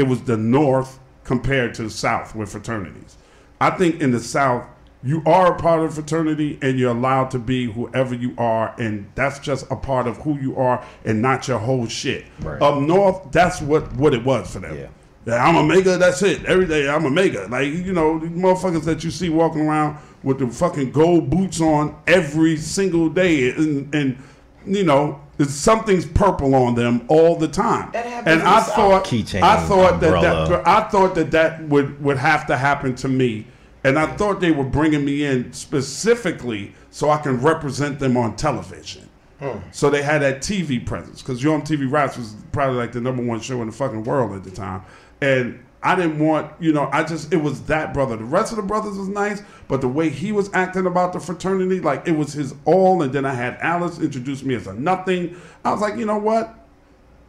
[0.00, 3.18] it was the north compared to the south with fraternities.
[3.60, 4.64] I think in the south
[5.02, 8.74] you are a part of a fraternity and you're allowed to be whoever you are
[8.78, 12.24] and that's just a part of who you are and not your whole shit.
[12.40, 12.60] Right.
[12.62, 14.78] Up north that's what what it was for them.
[14.78, 14.88] Yeah.
[15.26, 15.98] Yeah, I'm a mega.
[15.98, 16.46] That's it.
[16.46, 17.46] Every day I'm a mega.
[17.46, 21.60] Like you know, the motherfuckers that you see walking around with the fucking gold boots
[21.60, 24.18] on every single day, and, and
[24.64, 27.90] you know, something's purple on them all the time.
[27.92, 30.48] That happens and I thought, Keychain, I thought that, umbrella.
[30.48, 33.46] that I thought that that would would have to happen to me,
[33.84, 38.36] and I thought they were bringing me in specifically so I can represent them on
[38.36, 39.08] television.
[39.38, 39.58] Hmm.
[39.72, 43.22] So they had that TV presence because Yo MTV Raps was probably like the number
[43.22, 44.82] one show in the fucking world at the time.
[45.22, 48.16] And I didn't want, you know, I just, it was that brother.
[48.16, 51.20] The rest of the brothers was nice, but the way he was acting about the
[51.20, 53.02] fraternity, like it was his all.
[53.02, 55.36] And then I had Alice introduce me as a nothing.
[55.64, 56.54] I was like, you know what?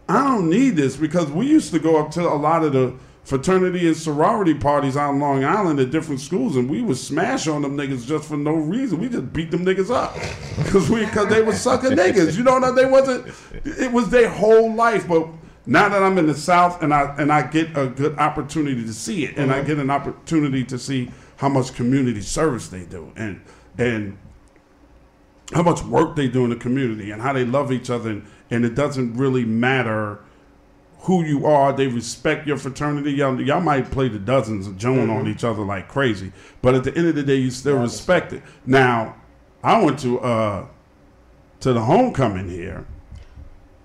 [0.09, 2.93] I don't need this because we used to go up to a lot of the
[3.23, 7.61] fraternity and sorority parties on Long Island at different schools, and we would smash on
[7.61, 8.99] them niggas just for no reason.
[8.99, 10.13] We just beat them niggas up
[10.57, 12.37] because we because they were sucker niggas.
[12.37, 12.75] You know what?
[12.75, 13.33] They wasn't.
[13.63, 15.27] It was their whole life, but.
[15.65, 18.93] Now that I'm in the South and I and I get a good opportunity to
[18.93, 23.11] see it, and I get an opportunity to see how much community service they do,
[23.15, 23.41] and
[23.77, 24.17] and
[25.53, 28.25] how much work they do in the community and how they love each other and,
[28.49, 30.19] and it doesn't really matter
[31.01, 31.73] who you are.
[31.73, 33.11] They respect your fraternity.
[33.13, 36.31] Y'all, y'all might play the dozens of joan on each other like crazy
[36.61, 38.43] but at the end of the day you still respect it.
[38.65, 39.15] Now
[39.63, 40.65] i went to uh
[41.59, 42.87] to the homecoming here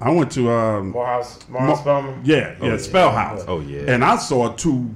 [0.01, 2.21] i went to um Morehouse, Morehouse Mo- Spelman.
[2.25, 3.45] yeah, yeah, Spell House.
[3.49, 3.91] Oh, yeah.
[3.91, 4.95] And I saw two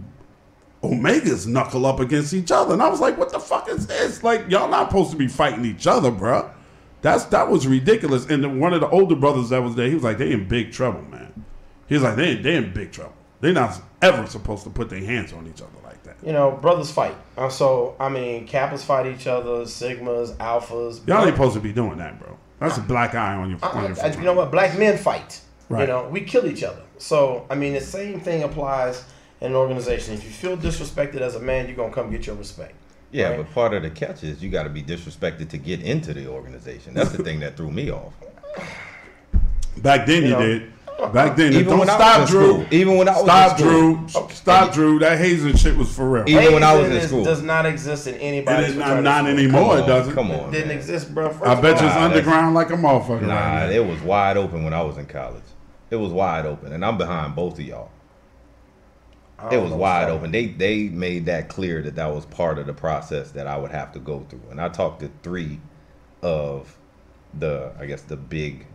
[0.82, 4.22] Omegas knuckle up against each other, and I was like, "What the fuck is this?
[4.22, 6.50] Like, y'all not supposed to be fighting each other, bruh.
[7.02, 9.94] That's that was ridiculous." And then one of the older brothers that was there, he
[9.94, 11.44] was like, "They in big trouble, man."
[11.86, 13.12] He was like, "They they in big trouble.
[13.40, 16.52] They're not ever supposed to put their hands on each other like that." You know,
[16.52, 17.14] brothers fight.
[17.36, 21.06] Uh, so I mean, Kappas fight each other, Sigmas, Alphas.
[21.06, 22.38] Y'all ain't supposed to be doing that, bro.
[22.60, 23.58] That's a black eye on your.
[23.64, 24.18] On your I- fraternity.
[24.18, 24.50] you know what?
[24.52, 25.40] Black men fight.
[25.68, 25.82] Right.
[25.82, 26.82] You know, we kill each other.
[26.98, 29.04] So I mean, the same thing applies
[29.40, 30.14] in an organization.
[30.14, 32.74] If you feel disrespected as a man, you're gonna come get your respect.
[33.12, 33.38] Yeah, Right.
[33.38, 36.28] but part of the catch is you got to be disrespected to get into the
[36.28, 36.94] organization.
[36.94, 38.12] That's the thing that threw me off.
[39.78, 40.72] Back then, you, know, did.
[41.08, 42.52] Back then, Even don't when I was stop, in Drew.
[42.52, 42.66] school.
[42.70, 43.94] Even when I was in stop, school.
[43.94, 44.28] Drew.
[44.34, 44.98] Stop, Drew.
[44.98, 46.28] That hazing shit was for real.
[46.28, 47.24] Even when I was in school.
[47.24, 49.76] does not exist in It anybody's not, not anymore.
[49.76, 50.14] Come It doesn't.
[50.14, 50.76] Come on, Didn't man.
[50.76, 51.30] exist, bro.
[51.30, 54.36] First I bet you it's Nah, underground like a motherfucker Nah, right it was wide
[54.36, 55.42] open when I was in college.
[55.90, 57.90] It was wide open, and I'm behind both of y'all.
[59.50, 60.32] It was wide what's open.
[60.32, 63.70] They they made that clear that that was part of the process that I would
[63.70, 64.42] have to go through.
[64.50, 65.60] And I talked to three
[66.22, 66.76] of
[67.38, 68.66] the I guess the big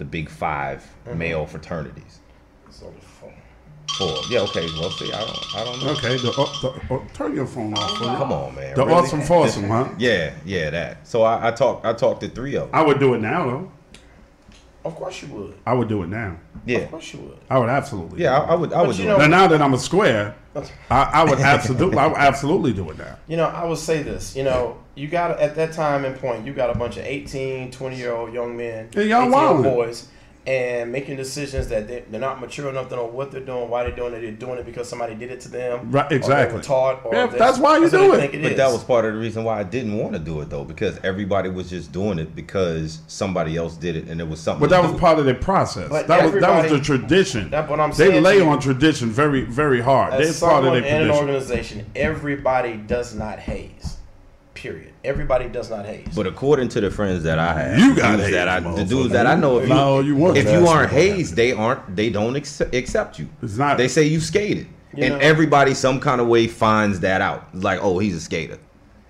[0.00, 1.18] the big 5 Mm-hmm.
[1.18, 2.20] male fraternities.
[2.68, 3.32] It's on the phone.
[3.98, 4.16] Four.
[4.30, 4.66] Yeah, okay.
[4.78, 5.90] Well, see, I don't I don't know.
[5.92, 7.98] Okay, the, uh, the, uh, turn your phone off.
[7.98, 8.36] For Come you.
[8.36, 8.74] on, man.
[8.76, 8.98] The Really?
[8.98, 9.88] awesome foursome, huh?
[9.98, 11.06] Yeah, yeah, that.
[11.06, 12.70] So I, I talked I talked to three of them.
[12.72, 13.72] I would do it now, though.
[14.84, 15.54] Of course you would.
[15.66, 16.38] I would do it now.
[16.64, 16.78] Yeah.
[16.78, 17.36] Of course you would.
[17.50, 18.22] I would absolutely.
[18.22, 19.24] Yeah, I, do I would I But would you do know- it.
[19.24, 19.28] it.
[19.28, 20.34] Now, now that I'm a square,
[20.90, 23.16] I, I would absolutely, I would absolutely do it now.
[23.28, 24.34] You know, I would say this.
[24.34, 27.70] You know, you got at that time and point, you got a bunch of 18,
[27.70, 29.74] 20 year old young men, Yeah, y'all 18 year old wildin'.
[29.74, 30.08] boys,
[30.50, 33.84] and making decisions that they, they're not mature enough to know what they're doing, why
[33.84, 34.20] they're doing it.
[34.20, 35.92] They're doing it because somebody did it to them.
[35.92, 36.56] Right, or they exactly.
[36.56, 37.04] were taught.
[37.04, 38.42] Or Yeah, that's why you what do they it.
[38.42, 38.56] But is.
[38.56, 40.98] that was part of the reason why I didn't want to do it though, because
[41.04, 44.60] everybody was just doing it because somebody else did it and it was something.
[44.60, 44.98] But that to was do.
[44.98, 45.88] part of their process.
[45.88, 47.48] But that was that was the tradition.
[47.48, 48.10] That's what I'm saying.
[48.10, 48.48] They lay you.
[48.48, 50.14] on tradition very, very hard.
[50.14, 53.98] They're As part of someone their in an organization, everybody does not haze.
[54.60, 54.92] Period.
[55.04, 56.08] Everybody does not haze.
[56.14, 58.88] But according to the friends that I have, You the got that I, the motherfucker.
[58.90, 61.96] dudes that I know, if you, you want if you aren't That's hazed, they aren't,
[61.96, 63.26] they don't accept, accept you.
[63.42, 67.00] It's not- They say you skated, You and know- everybody some kind of way finds
[67.00, 67.54] that out.
[67.54, 68.58] Like, oh, he's a skater,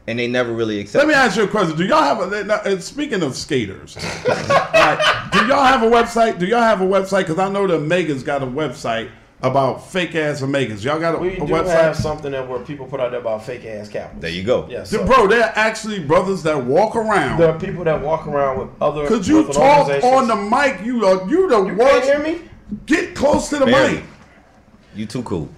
[0.06, 1.04] and they never really accept.
[1.04, 1.76] Let me ask you a question.
[1.76, 2.44] Do y'all have a?
[2.44, 3.96] Now, and speaking of skaters,
[4.28, 6.38] all right, do y'all have a website?
[6.38, 7.22] Do y'all have a website?
[7.22, 9.10] Because I know the Megas got a website
[9.42, 10.84] about fake ass Omegas.
[10.84, 11.68] Y'all got a, we a do website?
[11.80, 14.20] have something that where people put out there about fake ass capitals.
[14.20, 14.66] There you go.
[14.68, 17.38] Yes, Dude, so bro, they're actually brothers that walk around.
[17.38, 19.06] there are people that walk around with other.
[19.06, 20.84] Could you talk on the mic?
[20.84, 22.06] You are you the You worst.
[22.08, 22.48] can't hear me?
[22.86, 23.94] Get close to the Barely.
[23.94, 24.04] mic.
[24.94, 25.48] You too cool.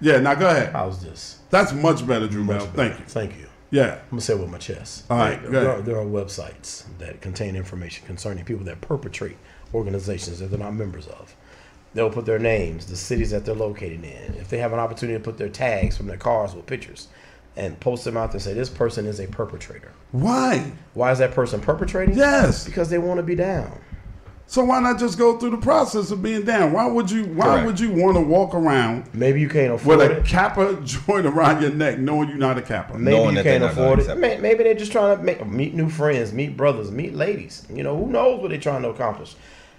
[0.00, 0.72] Yeah, now go ahead.
[0.72, 1.38] How's this?
[1.50, 2.60] That's much better, Drew Bell.
[2.74, 3.04] Thank you.
[3.06, 3.46] Thank you.
[3.70, 3.94] Yeah.
[3.94, 5.04] I'm gonna say it with my chest.
[5.10, 5.80] All right, there, go there ahead.
[5.80, 9.36] are, there are websites that contain information concerning people that perpetrate
[9.74, 11.34] organizations that they're not members of.
[11.98, 14.34] They'll put their names, the cities that they're located in.
[14.36, 17.08] If they have an opportunity to put their tags from their cars with pictures,
[17.56, 19.90] and post them out there, and say this person is a perpetrator.
[20.12, 20.70] Why?
[20.94, 22.14] Why is that person perpetrating?
[22.16, 22.64] Yes.
[22.64, 23.80] because they want to be down.
[24.46, 26.72] So why not just go through the process of being down?
[26.72, 27.24] Why would you?
[27.24, 27.66] Why Correct.
[27.66, 30.24] would you want to walk around Maybe you can't afford with a it.
[30.24, 32.96] kappa joint around your neck, knowing you're not a kappa?
[32.96, 34.02] Maybe knowing you that they're can't afford it.
[34.02, 37.66] accept Maybe they're just trying to make, meet new friends, meet brothers, meet ladies.
[37.68, 39.34] You know, who knows what they're trying to accomplish?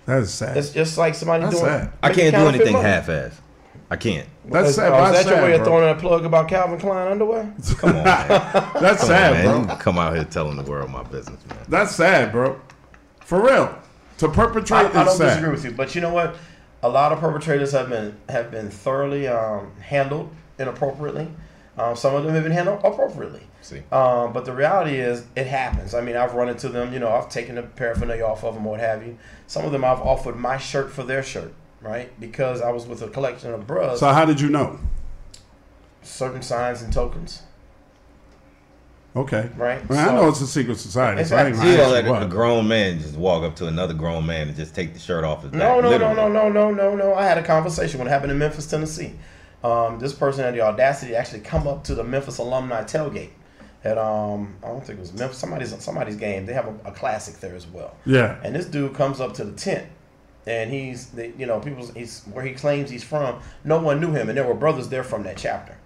[0.09, 0.57] That is sad.
[0.57, 1.69] It's just like somebody That's doing.
[1.71, 1.93] sad.
[2.01, 3.39] I can't do anything half-ass.
[3.91, 4.27] I can't.
[4.45, 4.91] That's Is, sad.
[4.91, 7.53] oh, is That's that your way sad, of throwing a plug about Calvin Klein underwear?
[7.77, 8.27] Come on, man.
[8.51, 9.65] Come That's on, sad, man.
[9.67, 9.75] bro.
[9.75, 11.59] Come out here telling the world my business, man.
[11.67, 12.59] That's sad, bro.
[13.23, 13.77] For real.
[14.17, 15.25] To perpetrate I, I don't sad.
[15.27, 16.35] disagree with you, but you know what?
[16.81, 21.27] A lot of perpetrators have been have been thoroughly um, handled inappropriately.
[21.79, 23.41] Um, some of them have been handled appropriately.
[23.61, 23.83] See.
[23.91, 25.93] Um, but the reality is, it happens.
[25.93, 26.91] I mean, I've run into them.
[26.93, 29.17] You know, I've taken the paraphernalia off of them, or what have you.
[29.47, 32.17] Some of them I've offered my shirt for their shirt, right?
[32.19, 33.99] Because I was with a collection of bros.
[33.99, 34.79] So how did you know?
[36.01, 37.43] certain signs and tokens,
[39.15, 39.49] Okay.
[39.57, 39.87] right?
[39.89, 41.23] Well, I know it's a secret society.
[41.23, 43.67] So I ain't You don't ask let you a grown man just walk up to
[43.67, 45.59] another grown man and just take the shirt off his back.
[45.59, 47.13] No, no, no, no, no, no, no, no.
[47.15, 49.13] I had a conversation when it happened in Memphis, Tennessee.
[49.63, 53.31] Um, this person had the audacity to actually come up to the Memphis alumni tailgate
[53.83, 56.45] at um, I don't think it was Memphis, somebody's somebody's game.
[56.45, 57.95] They have a, a classic there as well.
[58.05, 58.39] Yeah.
[58.43, 59.87] And this dude comes up to the tent,
[60.47, 63.39] and he's, the, you know, people, he's where he claims he's from.
[63.63, 65.77] No one knew him, and there were brothers there from that chapter.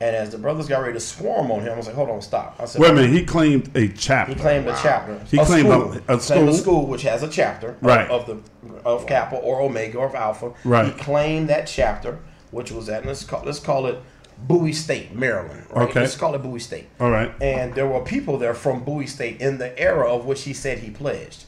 [0.00, 2.22] And as the brothers got ready to swarm on him, I was like, "Hold on,
[2.22, 3.10] stop!" I said, Wait a minute.
[3.10, 4.32] He claimed a chapter.
[4.32, 5.18] He claimed a chapter.
[5.28, 5.82] He claimed school.
[5.82, 6.48] a- a He claimed school.
[6.48, 8.08] a school which has a chapter of- Right.
[8.08, 8.38] of, the
[8.84, 10.52] of Kappa or Omega or of Alpha.
[10.64, 10.86] Right.
[10.86, 12.20] He claimed that chapter,
[12.50, 14.00] which was at let's call let's call it
[14.38, 15.66] Bowie State, Maryland.
[15.70, 15.88] Right.
[15.88, 16.00] Okay.
[16.00, 16.88] Let's call it Bowie State.
[17.00, 17.32] All right.
[17.40, 20.78] And there were people there from Bowie State in the era of which he said
[20.78, 21.44] he pledged,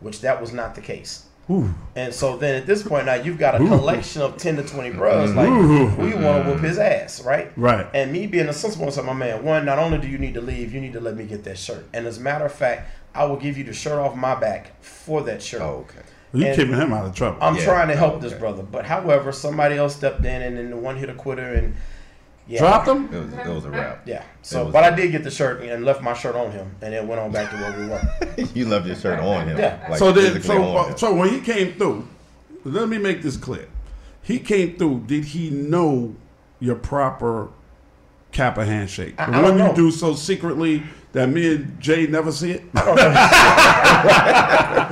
[0.00, 1.24] which that was not the case.
[1.96, 4.90] And so then at this point now you've got a collection of ten to twenty
[4.90, 7.50] bros like we want to whoop his ass, right?
[7.56, 7.86] Right.
[7.94, 10.34] And me being a sensible one, said, my man, one, not only do you need
[10.34, 11.88] to leave, you need to let me get that shirt.
[11.94, 14.78] And as a matter of fact, I will give you the shirt off my back
[14.82, 15.62] for that shirt.
[15.62, 16.06] Oh, okay.
[16.32, 17.38] You And- keeping him out of trouble.
[17.40, 17.64] I'm Yeah.
[17.64, 18.40] trying to help Oh, this okay.
[18.40, 18.62] brother.
[18.62, 21.74] But however, somebody else stepped in and then the one hit a quitter and
[22.46, 22.60] yeah.
[22.60, 23.04] Dropped him.
[23.12, 24.02] It was, it was a wrap.
[24.06, 24.22] Yeah.
[24.40, 27.04] So, but I did get the shirt and left my shirt on him, and it
[27.04, 28.48] went on back to where we were.
[28.54, 29.58] you left your shirt on him.
[29.58, 29.86] Yeah.
[29.90, 30.96] Like so then, so uh, him.
[30.96, 32.08] so when he came through,
[32.64, 33.68] let me make this clear.
[34.22, 35.04] He came through.
[35.06, 36.14] Did he know
[36.58, 37.48] your proper
[38.32, 39.14] Kappa handshake?
[39.18, 39.74] I- The I one you know.
[39.74, 42.62] do so secretly that me and Jay never see it.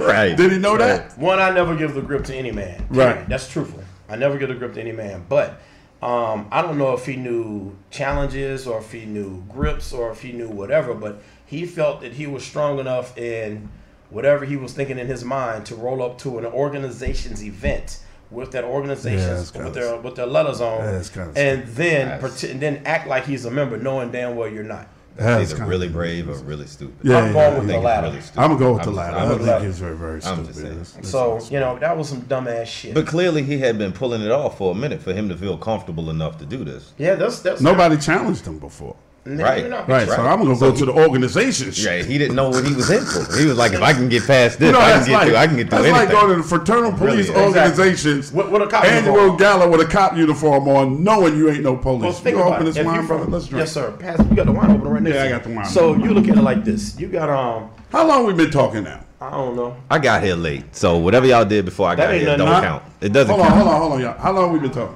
[0.00, 0.34] right.
[0.36, 1.16] Did he know that?
[1.18, 2.86] One, I never give the grip to any man.
[2.88, 3.12] Right.
[3.12, 3.28] Period.
[3.28, 3.82] That's truthful.
[4.08, 5.24] I never give the grip to any man.
[5.28, 5.60] But
[6.02, 10.22] um, I don't know if he knew challenges or if he knew grips or if
[10.22, 10.94] he knew whatever.
[10.94, 13.68] But he felt that he was strong enough in
[14.10, 17.98] whatever he was thinking in his mind to roll up to an organization's event
[18.30, 22.08] with that Yeah, organization that's kinda with their with their letters on, That's and then
[22.08, 24.88] That's- pretend, then act like he's a member, knowing damn well you're not.
[25.16, 26.94] That's Either really brave or really stupid.
[27.02, 27.58] Yeah, I'm yeah, going yeah.
[27.60, 28.06] with I the latter.
[28.08, 28.20] really.
[28.36, 29.16] I'm gonna go with I'm the latter.
[29.16, 29.64] I'm I think latter.
[29.64, 30.46] he's very, very I'm stupid.
[30.46, 30.68] just saying.
[30.72, 32.92] That's- that's- So you know that was some dumbass shit.
[32.94, 35.56] But clearly, he had been pulling it off for a minute for him to feel
[35.56, 36.92] comfortable enough to do this.
[36.98, 38.94] yeah, that's that's Nobody challenged him before.
[39.26, 39.64] Nigga, Right.
[39.66, 41.70] you're Right, so I'm gonna go to the organization.
[41.74, 43.36] Yeah, he didn't know what he was in for.
[43.36, 45.26] He was like, if I can get past this, You know, I can get like,
[45.26, 45.36] through.
[45.36, 47.60] I can get through that's like going to the fraternal police Really, exactly.
[47.60, 49.36] organizations With- with a cop annual uniform.
[49.38, 52.02] gala with a cop uniform on, knowing you ain't no police.
[52.02, 52.74] Well, think you about open it.
[52.74, 53.24] this wine, brother?
[53.24, 53.60] Let's drink.
[53.62, 53.90] Yes, sir.
[53.98, 54.18] Pass.
[54.30, 56.04] You got the wine opener right next Yeah, I got the wine So opener.
[56.06, 56.96] you look at it like this.
[57.00, 57.70] You got um.
[57.90, 59.00] How long we been talking now?
[59.20, 59.74] I don't know.
[59.90, 62.60] I got here late, so whatever y'all did before I That got here don't huh?
[62.60, 62.82] count.
[63.00, 63.60] It doesn't Hold on, count.
[63.60, 64.18] hold on, hold on, y'all.
[64.18, 64.94] How long we been talking?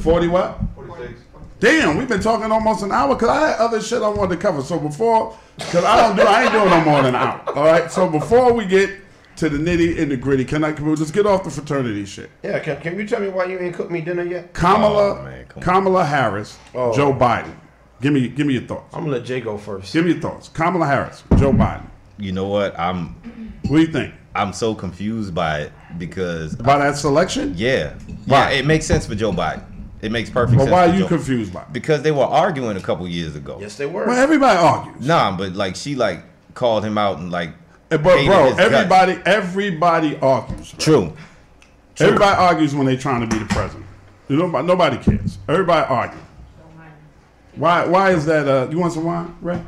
[0.00, 0.58] Forty what?
[1.62, 4.42] Damn, we've been talking almost an hour because I had other shit I wanted to
[4.42, 4.62] cover.
[4.62, 7.40] So before, because I don't do, I ain't doing no more than an hour.
[7.54, 7.88] All right.
[7.88, 8.90] So before we get
[9.36, 10.72] to the nitty and the gritty, can I?
[10.72, 12.30] Can we just get off the fraternity shit?
[12.42, 12.58] Yeah.
[12.58, 14.52] Can, can you tell me why you ain't cooked me dinner yet?
[14.54, 15.62] Kamala, Oh, man, come on.
[15.62, 16.92] Kamala Harris, Oh.
[16.96, 17.54] Joe Biden.
[18.00, 18.92] Give me, give me your thoughts.
[18.92, 19.92] I'm gonna let Jay go first.
[19.92, 20.48] Give me your thoughts.
[20.48, 21.86] Kamala Harris, Joe Biden.
[22.18, 22.76] You know what?
[22.76, 23.14] I'm
[23.68, 27.54] What do you think I'm so confused by it because about that selection?
[27.56, 27.94] yeah,
[28.26, 28.50] Why?
[28.50, 29.62] yeah, it makes sense for Joe Biden.
[30.02, 30.72] It makes perfect But sense.
[30.72, 31.62] why are you confused by?
[31.62, 31.72] it?
[31.72, 33.58] Because they were arguing a couple years ago.
[33.60, 34.04] Yes, they were.
[34.06, 35.06] Well, everybody argues.
[35.06, 36.24] Nah, but like she like
[36.54, 37.50] called him out and like.
[37.90, 38.26] Eh, But bro, his
[38.56, 38.58] guts.
[38.60, 40.72] everybody, everybody argues.
[40.74, 40.80] right?
[40.80, 41.12] True.
[42.00, 43.86] Everybody argues when they're trying to be the president.
[44.28, 45.38] You know, nobody, nobody cares.
[45.48, 46.22] Everybody argues.
[47.56, 47.84] Why?
[47.86, 48.48] Why is that?
[48.48, 49.62] Uh, you want some wine, Ray?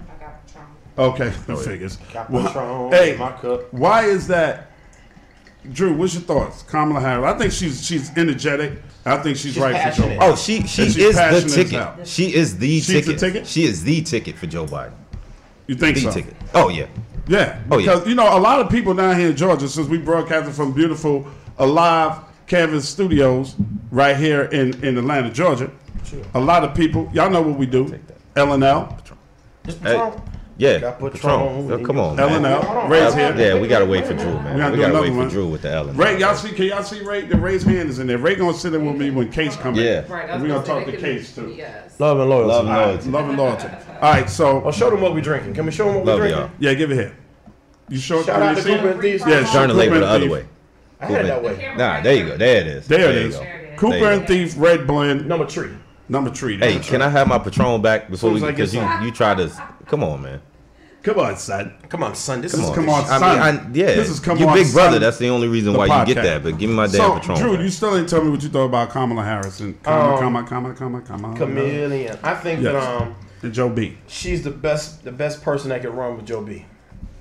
[0.97, 1.97] Okay, the figures.
[2.13, 3.73] Got Why- Patron hey, in my cup.
[3.73, 4.71] why is that?
[5.73, 6.63] Drew, what's your thoughts?
[6.63, 7.25] Kamala Harris.
[7.35, 8.83] I think she's she's energetic.
[9.07, 10.09] I think she's, She's right passionate.
[10.09, 10.19] for Joe.
[10.21, 10.33] Biden.
[10.33, 11.73] Oh, she she And is the ticket.
[11.73, 11.97] hell.
[12.05, 13.19] She is the She's the ticket.
[13.19, 13.47] ticket?
[13.47, 14.93] She is the ticket for Joe Biden.
[15.67, 16.11] You think The so?
[16.13, 16.35] ticket.
[16.55, 16.87] Oh yeah.
[17.27, 17.95] Yeah, Oh, yeah.
[17.95, 20.73] because you know a lot of people down here in Georgia, since we broadcasted from
[20.73, 21.27] beautiful
[21.59, 23.55] Alive Canvas Studios
[23.91, 25.71] right here in in Atlanta, Georgia.
[26.35, 27.99] A lot of people, y'all know what we do.
[28.37, 28.99] L and L,
[29.65, 30.23] Just Hey, Patron.
[30.57, 30.79] Yeah.
[30.79, 31.13] Got Patron.
[31.13, 31.73] Patron.
[31.73, 32.53] Oh, come on, L and man.
[32.65, 32.89] L.
[32.89, 33.35] Ray's here.
[33.37, 34.55] Yeah, we gotta wait for Drew, man.
[34.55, 35.29] We gotta We gotta wait one.
[35.29, 35.97] for Drew with the Ellen.
[35.97, 36.51] Ray, y'all see?
[36.53, 37.23] Can y'all see Ray?
[37.23, 38.19] The Ray's hand is in there.
[38.19, 40.03] Ray gonna sit there with me when Case come Yeah.
[40.05, 40.09] in.
[40.09, 41.55] Right, I And was we gonna gonna talk to they can- Case too.
[41.57, 41.99] Yes.
[41.99, 42.49] Love and loyalty.
[42.49, 43.11] Love and All right, loyalty.
[43.11, 43.69] love and loyalty.
[44.03, 45.55] All right, so I'll show them what we drinking.
[45.55, 46.39] Can we show them what Love we y'all.
[46.39, 46.57] drinking?
[46.61, 47.17] yeah, give it here.
[47.89, 48.75] You show Shout out to see?
[48.75, 49.25] Cooper and Thieves.
[49.27, 50.45] Yeah, Turn the Cooper label the other way.
[51.01, 51.75] I had it that way.
[51.77, 52.37] Nah, there you go.
[52.37, 52.87] There it is.
[52.87, 53.37] There it you is.
[53.37, 53.47] go.
[53.77, 55.71] Cooper and Thief Red Blend Number three.
[56.09, 56.57] number three.
[56.57, 58.37] Hey, can I have my Patron back before we?
[58.37, 59.51] as Because you you try to.
[59.87, 60.41] Come on, man.
[61.03, 61.75] Come on, son.
[61.91, 62.41] Come on, son.
[62.41, 63.21] This This is is come on, I son.
[63.21, 64.39] mean, I, yeah, This is come on.
[64.39, 64.93] you on, big brother.
[64.93, 66.43] son, That's the only reason the why you get that.
[66.43, 67.39] But give me my damn So, Patron.
[67.39, 67.61] Drew, back.
[67.65, 70.47] you still ain't tell me what you thought about Kamala Harris and Kamala, Um, Kamala,
[70.47, 72.19] Kamala, Kamala, Kamala, chameleon.
[72.23, 72.73] I think Yes.
[72.73, 73.99] that um, and Joe B.
[74.07, 76.65] she's the best, the best person that could run with Joe B.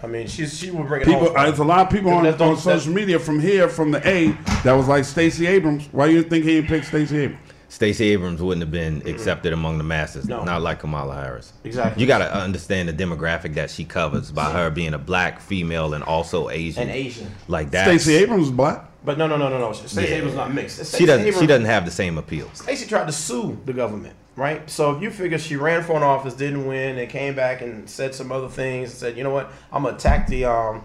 [0.02, 1.36] I mean, she's she will bring it People, home.
[1.38, 4.06] uh, there's a lot of people on, That's on social media from here, from the
[4.08, 4.30] A,
[4.64, 5.90] that was like Stacey Abrams.
[5.92, 7.43] Why you think he didn't pick Stacey Abrams?
[7.74, 10.44] Stacey Abrams wouldn't have been accepted among the masses, No.
[10.44, 11.54] not like Kamala Harris.
[11.64, 12.00] Exactly.
[12.02, 15.96] You got to understand the demographic that she covers by her being a black female
[15.96, 16.84] and also Asian.
[16.84, 17.32] and Asian.
[17.48, 17.86] Like that.
[17.86, 18.86] Stacey Abrams is black.
[19.04, 19.74] But no, no, no, no, no.
[19.74, 20.18] Stacey Yeah.
[20.18, 20.76] Abrams not mixed.
[20.76, 21.26] Stacey She doesn't.
[21.26, 22.48] Abrams- She doesn't have the same appeal.
[22.54, 24.70] Stacey tried to sue the government, right?
[24.70, 27.90] So if you figure she ran for an office, didn't win, and came back and
[27.90, 30.84] said some other things, and said, you know what, I'm gonna attack the um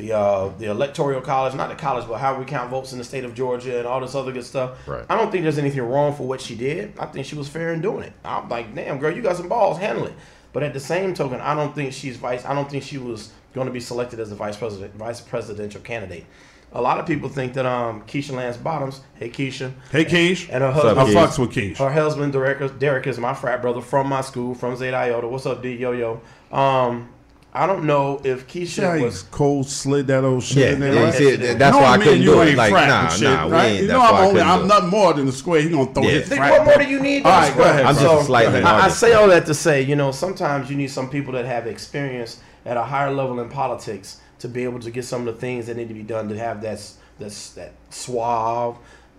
[0.00, 3.04] the uh the electoral college, not the college, but how we count votes in the
[3.04, 4.86] state of Georgia and all this other good stuff.
[4.88, 5.04] Right.
[5.08, 6.92] I don't think there's anything wrong for what she did.
[6.98, 8.12] I think she was fair in doing it.
[8.24, 10.14] I'm like, damn girl, you got some balls, handle it.
[10.52, 12.44] But at the same token, I don't think she's vice.
[12.44, 15.80] I don't think she was going to be selected as the vice president, vice presidential
[15.80, 16.26] candidate.
[16.72, 20.48] A lot of people think that um Keisha Lance Bottoms, hey Keisha, Hey, Keish.
[20.50, 21.76] and her up, husband, I fucks with Keish.
[21.78, 25.26] her husband Derek is, Derek is my frat brother from my school, from Zeta Iota.
[25.26, 26.20] What's up, D Yo Yo?
[26.56, 27.08] Um,
[27.52, 29.22] I don't know if See Keisha how he was.
[29.24, 30.94] cold slid that old shit Yeah, in there.
[30.94, 31.14] yeah, right?
[31.14, 32.46] see, You that's You why I me couldn't you do it.
[32.50, 33.64] ain't Like, frat nah, shit, nah, right?
[33.66, 33.82] ain't.
[33.82, 35.60] You know I'm only I'm nothing more than the square.
[35.60, 36.10] He gonna throw Yeah.
[36.10, 36.50] his frat.
[36.52, 37.24] what more do you need?
[37.26, 37.86] All on right, the go ahead.
[37.86, 38.02] I'm bro.
[38.04, 38.62] just a slight Go ahead.
[38.62, 38.82] minority.
[38.84, 41.44] I, I say all that to say, you know, sometimes you need some people that
[41.44, 45.34] have experience at a higher level in politics to be able to get some of
[45.34, 48.76] the things that need to be done to have that s- that's that suave,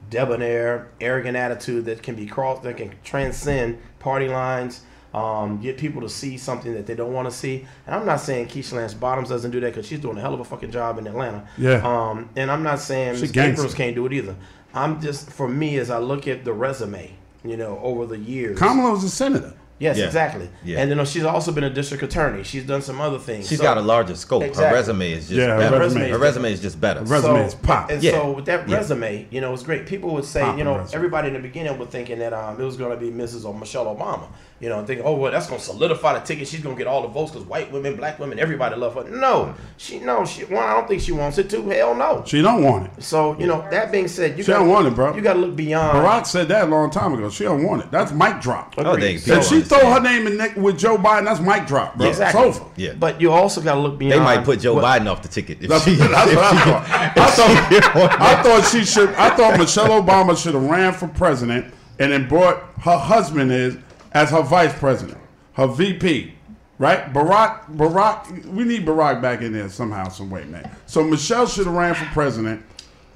[0.10, 4.82] debonair, arrogant attitude that can be crossed, that can transcend party lines.
[5.14, 8.22] Um, get people to see something that they don't want to see, and I'm not
[8.22, 10.72] saying Keisha Lance Bottoms doesn't do that because she's doing a hell of a fucking
[10.72, 11.46] job in Atlanta.
[11.58, 11.82] Yeah.
[11.84, 13.38] Um, and I'm not saying She Ms.
[13.38, 14.36] Abrams can't do it either.
[14.74, 17.12] I'm just for me as I look at the resume,
[17.44, 18.58] you know, over the years.
[18.58, 19.54] Kamala was a senator.
[19.80, 20.06] Yes, Yeah.
[20.06, 20.48] exactly.
[20.64, 20.80] Yeah.
[20.80, 22.44] And you know, she's also been a district attorney.
[22.44, 23.48] She's done some other things.
[23.50, 24.44] She's So- got a larger scope.
[24.44, 24.70] Exactly.
[24.70, 25.80] Her resume is just Yeah, her better.
[25.80, 27.02] resume Her resume is just better.
[27.04, 27.90] resume is pop.
[27.90, 28.12] And Yeah.
[28.12, 28.78] so with that Yeah.
[28.78, 29.88] resume, you know, it's great.
[29.88, 32.64] People would say, Pop you know, everybody in the beginning were thinking that um, it
[32.64, 33.44] was going to be Mrs.
[33.44, 34.28] or Michelle Obama.
[34.62, 36.48] You know, thinking, oh well, that's going to solidify the ticket.
[36.48, 39.04] She's going to get all the votes because white women, black women, everybody love her.
[39.10, 40.64] No, she no, she one.
[40.64, 41.68] I don't think she wants it to.
[41.68, 42.24] Hell no.
[42.28, 43.04] She don't want it.
[43.04, 45.16] So you know, that being said, you She gotta, don't want it, bro.
[45.16, 45.98] You got to look beyond.
[45.98, 47.32] Barack said that a long time ago.
[47.32, 47.90] She don't want it.
[47.90, 48.76] That's mic drop.
[48.78, 51.66] Oh, they So- If she throw her name in neck with Joe Biden, that's mic
[51.66, 52.08] drop, bro.
[52.10, 52.48] Exactly.
[52.50, 52.70] It's over.
[52.76, 52.94] Yeah.
[52.94, 54.14] But you also got to look beyond.
[54.14, 55.64] They might put Joe what- Biden off the ticket.
[55.64, 57.18] If That's, she, that's what if I thought.
[57.18, 59.10] I thought, I thought she should.
[59.16, 63.78] I thought Michelle Obama should have ran for president and then brought her husband is
[64.14, 65.18] as her vice president,
[65.54, 66.34] her VP,
[66.80, 67.12] right?
[67.14, 68.46] Barack, Barack.
[68.46, 70.70] We need Barack back in there somehow, some way, man.
[70.86, 72.64] So Michelle should have ran for president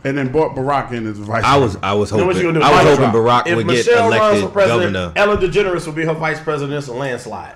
[0.04, 1.44] and then brought Barack in as vice.
[1.44, 2.72] I was I was You know what hoping you gonna do?
[2.72, 3.22] I was Mic hoping.
[3.22, 5.14] Barack If would get Michelle runs for elected president, governor.
[5.16, 6.78] Ellen DeGeneres will be her vice president.
[6.78, 7.56] It's a landslide.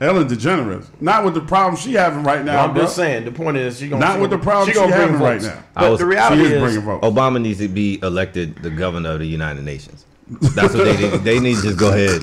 [0.00, 2.64] Ellen DeGeneres, not with the problem she having right now.
[2.64, 2.82] I'm bro.
[2.84, 3.24] just saying.
[3.24, 5.20] The point is, she gonna Not she with gonna- the problem gonna she bring having
[5.20, 5.58] right now.
[5.74, 7.04] But was- the She reality is is, bringing votes.
[7.04, 10.04] Obama needs to be elected the governor of the United Nations.
[10.28, 11.20] That's what they need.
[11.24, 12.22] They need to just go ahead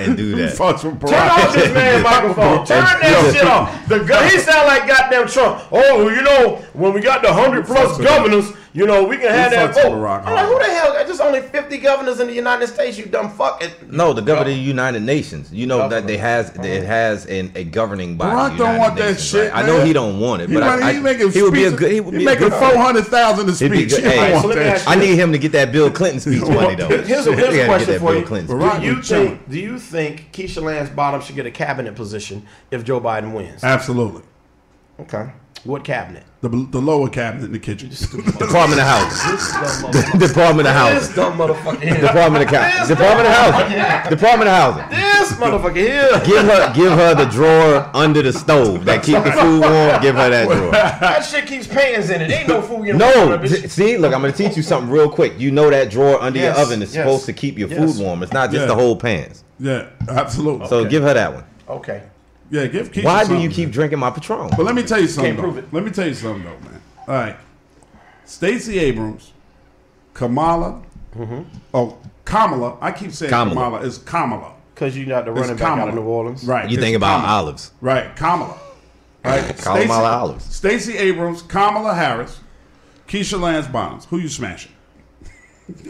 [0.00, 0.54] and do that.
[0.58, 2.66] Fucks with Turn off this man microphone.
[2.66, 3.88] Turn that shit off.
[3.88, 5.62] The gu- he sound like goddamn Trump.
[5.70, 9.16] Oh, you know, when we got the hundred plus fucks with governors, you know, we
[9.16, 9.92] can have Who that fucks with vote.
[9.92, 10.92] Barack I'm like, who the hell?
[11.06, 12.98] There's only 50 governors in the United States.
[12.98, 13.62] You dumb fuck.
[13.62, 15.52] It, No, the governor of the United Nations.
[15.52, 16.62] You know that they has Uh-huh.
[16.66, 18.34] it has an, a governing body.
[18.34, 19.64] Barack don't United want that shit, right?
[19.64, 21.52] I know he don't want it, He, but I, running- I, he making he would
[21.54, 21.92] be a good.
[21.92, 22.52] He would be a making good.
[22.58, 24.02] four hundred thousand a He'd be speech.
[24.02, 24.10] good.
[24.10, 24.96] He don't Hey, so let me that ask shit.
[24.96, 26.88] I need him to get that Bill Clinton speech money though.
[26.88, 28.22] Here's a, He a question for you.
[28.24, 28.80] Barack.
[28.80, 29.48] Do you think?
[29.50, 33.62] Do you think Keisha Lance Bottom should get a cabinet position if Joe Biden wins?
[33.62, 34.22] Absolutely.
[34.98, 35.30] Okay.
[35.64, 36.24] What cabinet?
[36.42, 37.88] The, the lower cabinet in the kitchen.
[37.88, 39.32] Department of Housing.
[39.32, 40.28] This.
[40.28, 41.06] Department of House.
[41.06, 42.00] This dumb motherfucker here.
[42.02, 42.94] Department of Housing.
[42.96, 44.10] Department of Housing.
[44.10, 44.90] Department of Housing.
[44.90, 46.10] This motherfucker here.
[46.26, 50.02] Give her, give her the drawer under the stove that keep the food warm.
[50.02, 50.70] Give her that drawer.
[50.70, 52.30] That shit keeps pans in it.
[52.30, 53.70] Ain't no food in No, it.
[53.70, 55.32] see, look, I'm gonna teach you something real quick.
[55.40, 57.78] You know that drawer under Yes, your oven is yes, supposed to keep your yes.
[57.96, 58.22] food warm.
[58.22, 58.66] It's not just Yeah.
[58.66, 59.44] the whole pans.
[59.58, 60.68] yeah, absolutely.
[60.68, 61.44] So give her that one.
[61.70, 62.02] Okay.
[62.50, 63.72] Yeah, give Keisha Why do you keep man.
[63.72, 64.50] drinking my Patron?
[64.56, 65.34] But let me tell you something.
[65.34, 65.72] Can't prove it.
[65.72, 66.80] Let me tell you something though, man.
[67.08, 67.36] All right,
[68.24, 69.32] Stacey Abrams,
[70.14, 70.82] Kamala.
[71.16, 71.42] Mm-hmm.
[71.72, 72.78] Oh, Kamala.
[72.80, 73.54] I keep saying Kamala.
[73.54, 73.86] Kamala.
[73.86, 74.54] It's Kamala.
[74.74, 75.88] Because you got the It's running back out Kamala.
[75.90, 76.44] of New Orleans.
[76.44, 76.68] Right.
[76.68, 77.42] You it's think about Kamala.
[77.42, 77.70] olives.
[77.80, 78.58] Right, Kamala.
[79.24, 80.44] Right, Kamala Olives.
[80.54, 82.40] Stacey Abrams, Kamala Harris,
[83.08, 84.04] Keisha Lance Bonds.
[84.06, 84.72] Who you smashing?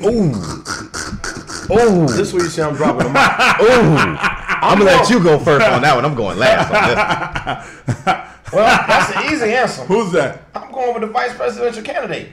[0.02, 3.36] Oh, This is where you see I'm dropping them out.
[4.62, 6.04] I'm gonna let you go first on that one.
[6.04, 8.20] I'm going last on this.
[8.52, 9.82] Well, that's the easy answer.
[9.84, 10.42] Who's that?
[10.54, 12.28] I'm going with the vice presidential candidate.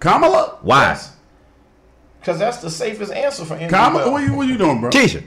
[0.00, 0.58] Kamala?
[0.62, 0.98] Why?
[2.20, 4.10] Because that's the safest answer for any Kamala?
[4.10, 4.88] What you, what you doing, bro?
[4.88, 5.22] Keisha.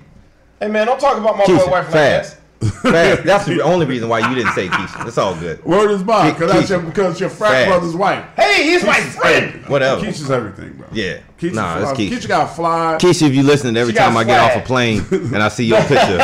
[0.59, 2.38] Hey, man, don't talk about my Keisha, boy wife like that.
[2.59, 3.23] Fast.
[3.23, 5.07] That's the only reason why you didn't say Keisha.
[5.07, 5.63] It's all good.
[5.63, 7.67] Word is bond, because that's your because your frat Fast.
[7.69, 8.25] brother's wife.
[8.35, 9.65] Hey, he's my friend.
[9.67, 10.01] Whatever.
[10.01, 10.87] Keisha's everything, bro.
[10.91, 11.19] Yeah.
[11.39, 11.91] Keisha, Nah, fly.
[11.91, 12.09] it's Keisha.
[12.19, 12.97] Keisha got fly.
[12.99, 15.65] Keisha, if you listening every She time I get off a plane and I see
[15.65, 16.17] your picture,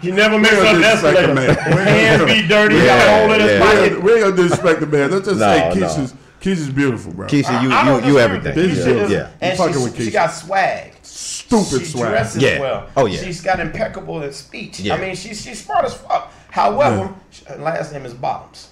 [0.00, 1.34] He never makes We up ain't the disrespect the escalator.
[1.34, 1.76] man.
[1.76, 2.74] We Hands be dirty.
[2.76, 3.58] Yeah, got a hole in his yeah.
[3.60, 3.92] we pocket.
[3.92, 5.10] ain't- We ain't gonna disrespect the man.
[5.10, 5.86] Let's just No, say no.
[5.86, 7.26] Keisha's Keisha's beautiful, bro.
[7.28, 8.54] Keisha, you I don't you you everything.
[8.56, 9.10] with This that.
[9.10, 9.30] Yeah.
[9.40, 10.92] And fucking she's- with she got swag.
[11.60, 12.10] Stupid she swag.
[12.10, 12.60] dresses Yeah.
[12.60, 12.88] well.
[12.96, 13.22] Oh, yeah.
[13.22, 14.80] She's got impeccable in speech.
[14.80, 14.94] Yeah.
[14.94, 16.32] I mean, she's she's smart as fuck.
[16.50, 17.14] However,
[17.48, 18.68] her last name is Bottoms.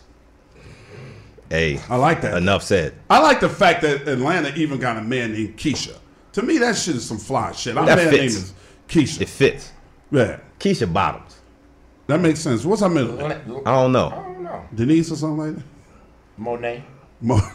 [1.48, 2.36] Hey, I like that.
[2.36, 2.94] enough said.
[3.08, 5.96] I like the fact that Atlanta even got a man named Keisha.
[6.34, 7.76] To me, that shit is some fly shit.
[7.76, 8.52] Our That man name is
[8.88, 9.20] Keisha.
[9.22, 9.72] It fits.
[10.12, 11.40] yeah, Keisha Bottoms.
[12.06, 12.64] that makes sense.
[12.64, 13.62] What's her middle name?
[13.66, 14.10] I don't know.
[14.10, 14.64] I don't know.
[14.74, 15.64] Denise or something like that?
[16.36, 16.84] Monet.
[17.20, 17.36] Mo-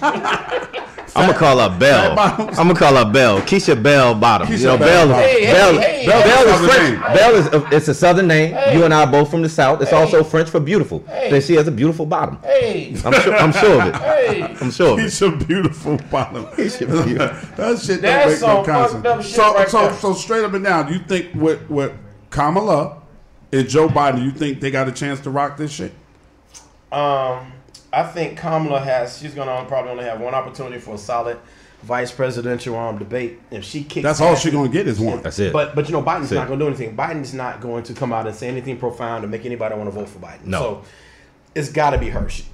[1.16, 2.18] I'm gonna call her Bell.
[2.18, 3.40] I'm gonna call her Bell.
[3.42, 4.46] Keisha Bell Bottom.
[4.46, 5.18] Keisha you know, Bell Bell.
[5.18, 6.28] Hey, hey, Bell, hey, Bell, hey.
[6.28, 6.90] Bell Southern is French.
[6.92, 7.00] name.
[7.16, 8.76] Bell is a, it's a southern name.
[8.76, 9.82] You and I are both from the south.
[9.82, 11.04] It's also French for beautiful.
[11.08, 11.30] Hey.
[11.30, 12.38] Then she has a beautiful bottom.
[12.42, 12.94] Hey.
[13.04, 13.34] I'm sure.
[13.36, 13.96] I'm sure of it.
[13.96, 14.42] Hey.
[14.60, 15.02] I'm sure of it.
[15.06, 16.44] Keisha beautiful bottom.
[16.46, 17.16] Keisha beautiful.
[17.56, 19.06] that shit That's don't make some no fucked concept.
[19.06, 19.94] up shit So, right so, there.
[19.94, 21.92] so straight up and down, do you think with with
[22.30, 23.02] Kamala
[23.52, 25.92] and Joe Biden, you think they got a chance to rock this shit?
[26.92, 27.52] Um,
[27.92, 29.18] I think Kamala has.
[29.18, 31.38] She's gonna probably only have one opportunity for a solid
[31.82, 33.40] vice presidential um debate.
[33.50, 35.22] If she kicks, That's all she's gonna get is one.
[35.22, 35.52] That's it.
[35.52, 36.34] But but you know Biden's That's it.
[36.36, 36.96] not going to do anything.
[36.96, 39.90] Biden's not going to come out and say anything profound to make anybody want to
[39.94, 40.44] vote for Biden.
[40.44, 40.58] No.
[40.60, 40.82] So
[41.54, 42.28] it's got to be her.
[42.28, 42.44] She,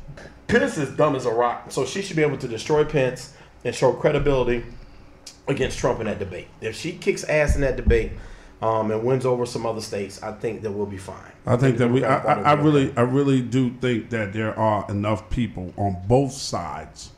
[0.46, 3.34] Pence is dumb as a rock, so she should be able to destroy Pence
[3.64, 4.64] and show credibility
[5.48, 6.46] against Trump in that debate.
[6.60, 8.12] If she kicks ass in that debate
[8.62, 11.32] um, and wins over some other states, I think that we'll be fine.
[11.46, 12.04] I think that we.
[12.04, 15.28] I, I, I Party will be really, I really do think that there are enough
[15.30, 17.10] people on both sides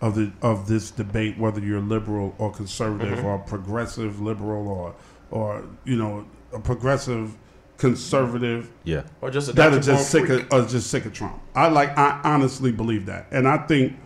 [0.00, 3.26] of the of this debate, whether you're liberal or conservative Mm-hmm.
[3.26, 4.94] or progressive liberal or
[5.30, 7.36] or you know a progressive
[7.76, 9.02] conservative yeah.
[9.20, 10.52] Or just a that are just sick freak.
[10.52, 11.40] of are just sick of Trump.
[11.54, 11.96] I like.
[11.96, 13.96] I honestly believe that, and I think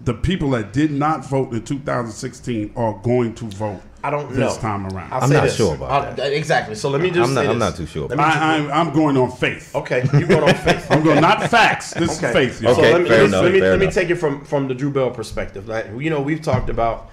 [0.00, 3.82] the people that did not vote in 2016 are going to vote.
[4.04, 4.56] I don't this know.
[4.60, 5.12] time around.
[5.12, 5.56] I'll I'm say not this.
[5.56, 6.32] sure about I'll- that.
[6.32, 6.74] Exactly.
[6.74, 7.68] So let me just I'm not- say I'm this.
[7.70, 9.74] not too sure Let me I, I'm, I'm going on faith.
[9.76, 10.86] okay, you going on faith.
[10.90, 11.94] I'm going not facts.
[11.94, 12.26] This Okay.
[12.28, 12.62] is faith.
[12.62, 12.72] y'all.
[12.72, 14.44] Okay, so let me, fair let enough, let me, fair let me take it from
[14.44, 15.68] from the Drew Bell perspective.
[15.68, 17.10] Like you know, we've talked about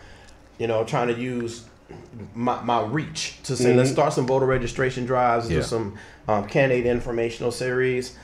[0.57, 1.65] you know trying to use
[2.35, 5.57] my, my reach to say let's start some voter registration drives, Yeah.
[5.57, 5.95] do some
[6.27, 8.17] um, candidate informational series.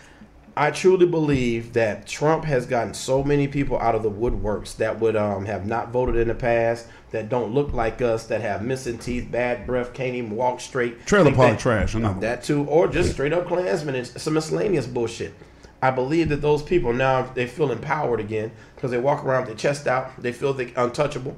[0.57, 4.99] I truly believe that Trump has gotten so many people out of the woodworks that
[5.01, 8.61] would um, have not voted in the past, that don't look like us, that have
[8.61, 11.05] missing teeth, bad breath, can't even walk straight.
[11.05, 11.93] Trailer park that- trash.
[11.93, 15.33] Another that too, or just straight up Klansmen and some miscellaneous bullshit.
[15.81, 19.49] I believe that those people now they feel empowered again because they walk around with
[19.49, 20.19] their chest out.
[20.21, 21.37] They feel they untouchable.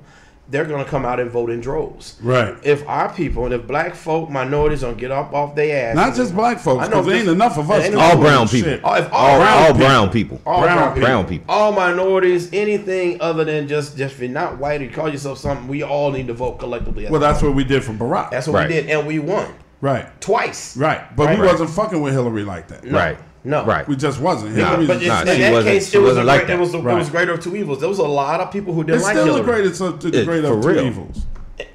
[0.49, 2.15] They're gonna come out and vote in droves.
[2.23, 2.55] Right.
[2.63, 6.15] If our people and if black folk, minorities don't get up off their ass, Not
[6.15, 7.93] just black folks, I know, because there ain't enough of us.
[7.93, 8.69] All brown people.
[8.71, 8.81] shit.
[8.83, 10.41] Oh, if All, all brown all people- brown people.
[10.45, 11.07] all Brown brown, people.
[11.07, 11.45] Brown people.
[11.53, 15.67] all minorities, anything other than just just if you're not white, you call yourself something.
[15.67, 17.05] We all need to vote collectively.
[17.05, 18.31] as Well, that's what we did for Barack.
[18.31, 18.67] that's what Right.
[18.69, 19.47] we did, and we won
[19.81, 20.05] right.
[20.21, 20.77] twice.
[20.77, 21.01] Right.
[21.15, 21.39] But Right.
[21.39, 22.89] we wasn't fucking with Hillary like that.
[22.89, 23.17] Right.
[23.43, 23.63] No.
[23.65, 23.87] Right.
[23.87, 24.55] We just wasn't.
[24.57, 26.47] Nah, But was- it's, Nah, in that case, she it was, wasn't a like great,
[26.47, 26.53] that.
[26.57, 27.79] it was the, it was greater of two evils.
[27.79, 29.19] There was a lot of people who didn't like it.
[29.19, 29.61] it's like still the Hillary.
[29.61, 30.85] greatest of the It- great for of two real.
[30.85, 31.25] evils.
[31.57, 31.67] It,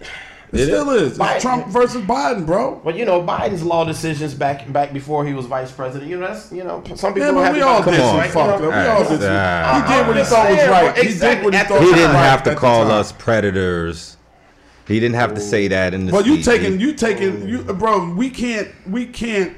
[0.53, 1.13] It still is.
[1.13, 2.79] It's Biden- Trump versus Biden, bro.
[2.85, 6.11] But you know, Biden's law decisions back back before he was vice president.
[6.11, 8.19] You know, that's you know, some people Yeah, have we all come did on, some
[8.19, 8.31] right?
[8.31, 8.61] fucked You up.
[8.61, 8.69] know?
[8.83, 9.31] We all did some.
[9.33, 9.87] Ah.
[9.89, 10.95] He did what he thought was right.
[10.95, 11.59] bro, He did what he exactly.
[11.59, 14.19] thought He didn't right have to call us predators.
[14.87, 18.13] He didn't have to say that in the Well, you taking you taking you, bro.
[18.13, 19.55] We can't we can't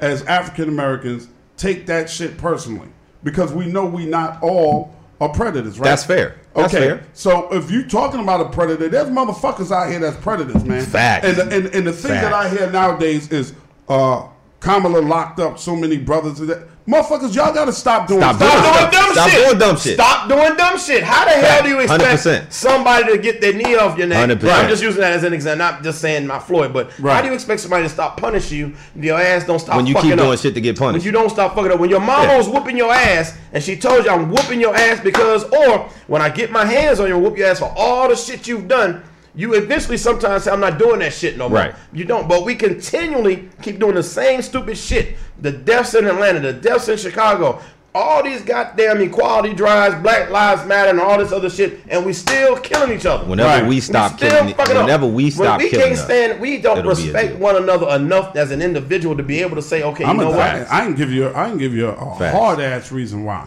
[0.00, 2.88] as African Americans take that shit personally
[3.22, 5.88] because we know we not all are predators, right?
[5.88, 6.36] That's fair.
[6.54, 7.06] That's okay, fair.
[7.14, 10.84] so if you talking about a predator, there's motherfuckers out here that's predators, man.
[10.84, 11.26] Facts.
[11.26, 13.54] And the, and, and the thing that I hear nowadays is
[13.88, 14.28] uh,
[14.60, 16.38] Kamala locked up so many brothers.
[16.38, 18.20] That motherfuckers, y'all got to stop doing.
[18.20, 18.50] Stop stuff.
[18.50, 18.90] doing Stop stuff.
[18.90, 19.46] doing dumb Stop shit.
[19.46, 19.94] doing dumb shit.
[19.94, 21.02] Stop doing dumb shit.
[21.02, 22.52] How the hell do you expect 100%.
[22.52, 24.28] somebody to get their knee off your neck?
[24.28, 24.52] 100%.
[24.52, 27.14] I'm just using that as an example, not just saying my Floyd, but Right.
[27.16, 28.74] how do you expect somebody to stop punishing you?
[28.96, 30.38] if Your ass don't stop When you fucking keep doing up?
[30.38, 30.80] shit to get punished?
[30.80, 31.06] When punished.
[31.06, 31.78] you don't stop fucking up.
[31.80, 32.36] When your mama Yeah.
[32.38, 36.20] was whooping your ass and she told you I'm whooping your ass because, or when
[36.20, 38.68] I get my hands on you and whoop your ass for all the shit you've
[38.68, 39.02] done,
[39.34, 41.58] you eventually sometimes say I'm not doing that shit no more.
[41.58, 41.74] Right.
[41.92, 42.28] You don't.
[42.28, 45.16] But we continually keep doing the same stupid shit.
[45.40, 47.60] The deaths in Atlanta, the deaths in Chicago,
[47.96, 52.12] all these goddamn equality drives, Black Lives Matter, and all this other shit, and we
[52.12, 53.24] still killing each other.
[53.24, 53.66] Whenever Right.
[53.68, 54.82] we stop still killing, fucking up.
[54.82, 57.38] whenever we When stop we killing can't us, stand, we don't it'll be a respect
[57.38, 60.32] one another enough as an individual to be able to say, okay, I'm you know
[60.32, 60.40] a, what?
[60.46, 61.28] I, I can give you.
[61.28, 62.36] I can give you a Facts.
[62.36, 63.46] hard ass reason why,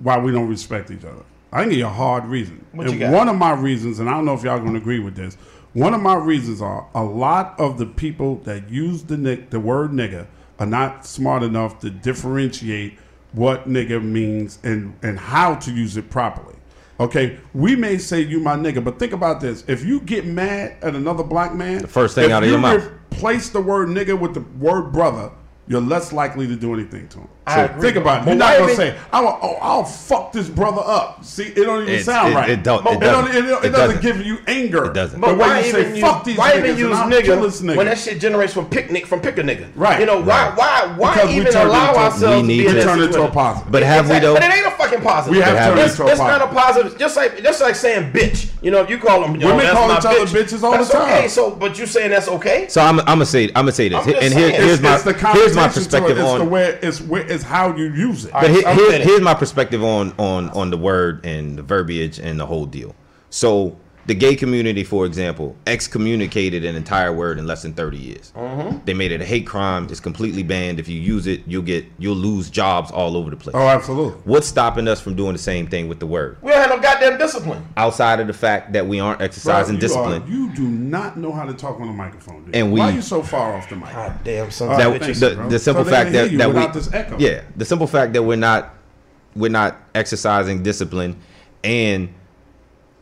[0.00, 1.22] why we don't respect each other.
[1.52, 2.64] I can give you a hard reason.
[2.72, 3.12] What and you got?
[3.12, 5.36] one of my reasons, and I don't know if y'all gonna agree with this.
[5.74, 9.60] One of my reasons are a lot of the people that use the nick, the
[9.60, 10.26] word nigga
[10.58, 12.98] are not smart enough to differentiate
[13.32, 16.56] what nigga means and and how to use it properly.
[17.00, 20.76] Okay, we may say you my nigga, but think about this: if you get mad
[20.82, 22.84] at another black man, the first thing out of your mouth.
[23.10, 25.30] replace the word nigga with the word brother,
[25.72, 27.28] you're less likely to do anything to him.
[27.44, 27.82] I So agree.
[27.82, 28.26] think about it.
[28.28, 31.82] You're not gonna say, "I will, oh, I'll fuck this brother up." See, it don't
[31.82, 32.50] even It's- sound it- right.
[32.50, 33.30] it don't- It, it don't- doesn't.
[33.30, 34.02] it, it It doesn't doesn't.
[34.02, 34.84] give you anger.
[34.84, 35.20] It doesn't.
[35.20, 37.42] But way why you even say, use, "Fuck these why niggas," even use nigga, kill
[37.42, 37.76] this nigga.
[37.76, 39.66] when that shit generates from picnic from pick a nigga?
[39.74, 39.98] Right.
[39.98, 40.26] You know why?
[40.50, 40.52] Right.
[40.56, 40.92] Why?
[40.96, 43.08] Why Because we even allow into- ourselves we need to be to turn it into
[43.08, 43.32] a situation?
[43.32, 43.72] positive.
[43.72, 44.28] But have we Exactly.
[44.28, 44.34] though?
[44.34, 45.36] But it ain't a fucking positive.
[45.36, 46.62] We have turned it It's, into a it's not a positive.
[46.62, 46.98] positive.
[46.98, 48.46] Just like just like saying bitch.
[48.62, 50.84] You know, if you call them, you Women know, call each other bitches all the
[50.84, 51.02] time.
[51.02, 52.66] Okay, so but you saying that's okay?
[52.68, 54.96] So I'm, I'm gonna say I'm gonna say this, and here's my
[55.32, 56.20] here's my connotation to perspective it.
[56.20, 58.32] It's on the way it's where it's how you use it.
[58.32, 62.18] But here, I'm here's, here's my perspective on on on the word and the verbiage
[62.18, 62.94] and the whole deal.
[63.30, 68.32] So the gay community, for example, excommunicated an entire word in less than 30 years.
[68.34, 68.78] Mm-hmm.
[68.84, 69.86] They made it a hate crime.
[69.90, 70.80] It's completely banned.
[70.80, 73.54] If you use it, you'll get you'll lose jobs all over the place.
[73.54, 74.20] Oh, absolutely.
[74.24, 76.38] What's stopping us from doing the same thing with the word?
[76.42, 77.64] We don't have no goddamn discipline.
[77.76, 80.22] Outside of the fact that we aren't exercising Bro, you discipline.
[80.22, 82.44] are- you do not know how to talk on the microphone.
[82.46, 82.56] Dude.
[82.56, 83.92] And we- why are you so far off the mic?
[83.92, 84.68] God damn, son.
[84.70, 87.18] All that right, thanks, the, the simple So fact that, that we this echo.
[87.18, 88.74] yeah the simple fact that we're not
[89.34, 91.16] we're not exercising discipline
[91.64, 92.12] and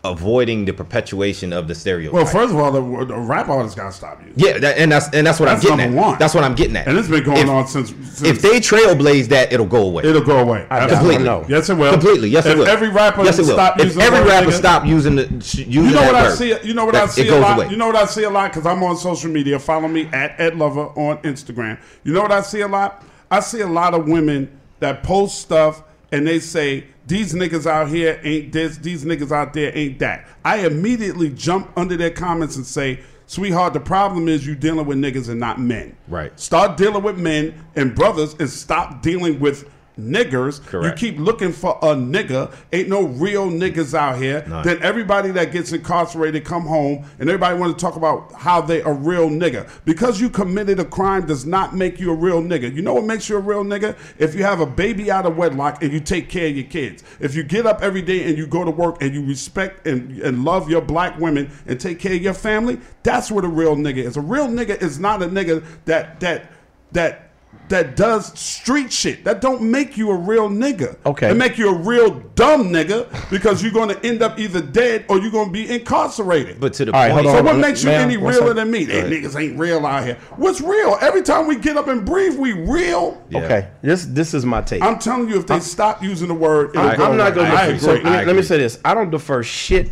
[0.03, 2.15] avoiding the perpetuation of the stereotype.
[2.15, 4.33] Well, first of all, the, the rap artists got to stop you.
[4.35, 6.11] yeah, that, and that's and that's what That's I'm getting number at.
[6.11, 6.19] one.
[6.19, 6.89] That's what I'm getting at.
[6.89, 10.05] And it's been going If- on since, since If they trailblaze that, it'll go away.
[10.05, 10.67] it'll go away.
[10.71, 11.17] Absolutely.
[11.17, 11.25] Completely.
[11.25, 11.45] No.
[11.49, 11.93] Yes, it will.
[11.93, 12.29] Completely.
[12.31, 12.67] Yes, if it will.
[12.67, 13.53] Every rapper yes, it will.
[13.53, 16.23] stop if using every rapper nigga- stop using the using You know that what I
[16.29, 16.57] word, see?
[16.67, 17.57] You know what that- I see it a lot.
[17.59, 17.69] away.
[17.69, 19.59] You know what I see a lot because I'm on social media.
[19.59, 21.79] Follow me at Ed Lover on Instagram.
[22.05, 23.05] You know what I see a lot?
[23.31, 25.83] I see a lot of women that post stuff
[26.13, 30.27] and they say these niggas out here ain't this, these niggas out there ain't that.
[30.45, 34.99] I immediately jump under their comments and say, "Sweetheart, the problem is you dealing with
[34.99, 35.97] niggas and not men.
[36.09, 36.39] Right.
[36.39, 39.69] Start dealing with men and brothers and stop dealing with."
[39.99, 41.01] Niggers, Correct.
[41.01, 42.55] you keep looking for a nigga.
[42.73, 44.45] Ain't no real niggas out here.
[44.47, 44.65] None.
[44.65, 48.81] Then everybody that gets incarcerated come home and everybody want to talk about how they
[48.83, 52.75] a real nigga because you committed a crime does not make you a real nigga
[52.75, 55.37] you know what makes you a real nigga if you have a baby out of
[55.37, 58.39] wedlock and you take care of your kids if you get up every day and
[58.39, 61.99] you go to work and you respect and, and love your black women and take
[61.99, 65.23] care of your family that's what a real nigga is a real nigga is not
[65.23, 66.51] a nigga that that
[66.93, 67.30] that
[67.71, 69.25] that does street shit.
[69.25, 70.97] That don't make you a real nigga.
[71.07, 71.31] Okay.
[71.31, 75.07] It make you a real dumb nigga because you're going to end up either dead
[75.09, 76.61] or you're going to be incarcerated.
[76.61, 78.55] But to the All right, point, hold so what makes you ma'am, any one realer
[78.55, 78.85] than me?
[78.85, 80.17] They niggas ain't real out here.
[80.37, 80.99] What's real?
[81.01, 83.23] Every time we get up and breathe, we real.
[83.31, 83.45] Yeah.
[83.45, 84.83] Okay, this this is my take.
[84.83, 87.47] I'm telling you, if they stop using the word, it'll I- go I'm not away.
[87.49, 87.67] going I to.
[87.69, 87.79] agree.
[87.79, 89.91] So let me, let me say this: I don't defer shit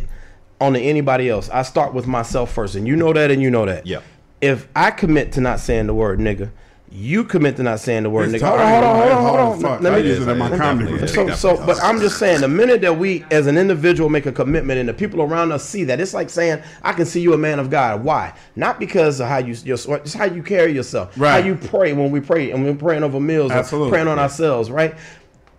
[0.61, 1.49] onto anybody else.
[1.49, 3.87] I start with myself first, and you know that, and you know that.
[3.87, 4.03] Yep.
[4.41, 6.49] If I commit to not saying the word nigga,
[6.91, 8.47] you commit to not saying the word It's nigga.
[8.47, 9.61] Hold on, hold on, hold on, hold on.
[9.61, 9.81] fuck.
[9.81, 11.07] Let me use it in my comedy.
[11.07, 14.31] so, so, but I'm just saying, the minute that we, as an individual, make a
[14.31, 17.33] commitment and the people around us see that, it's like saying, "I can see you
[17.33, 18.33] a man of God." Why?
[18.55, 21.39] Not because of how you, your, it's how you carry yourself, Right.
[21.41, 23.91] how you pray when we pray and we're praying over meals, Absolutely.
[23.91, 24.95] praying on ourselves, right?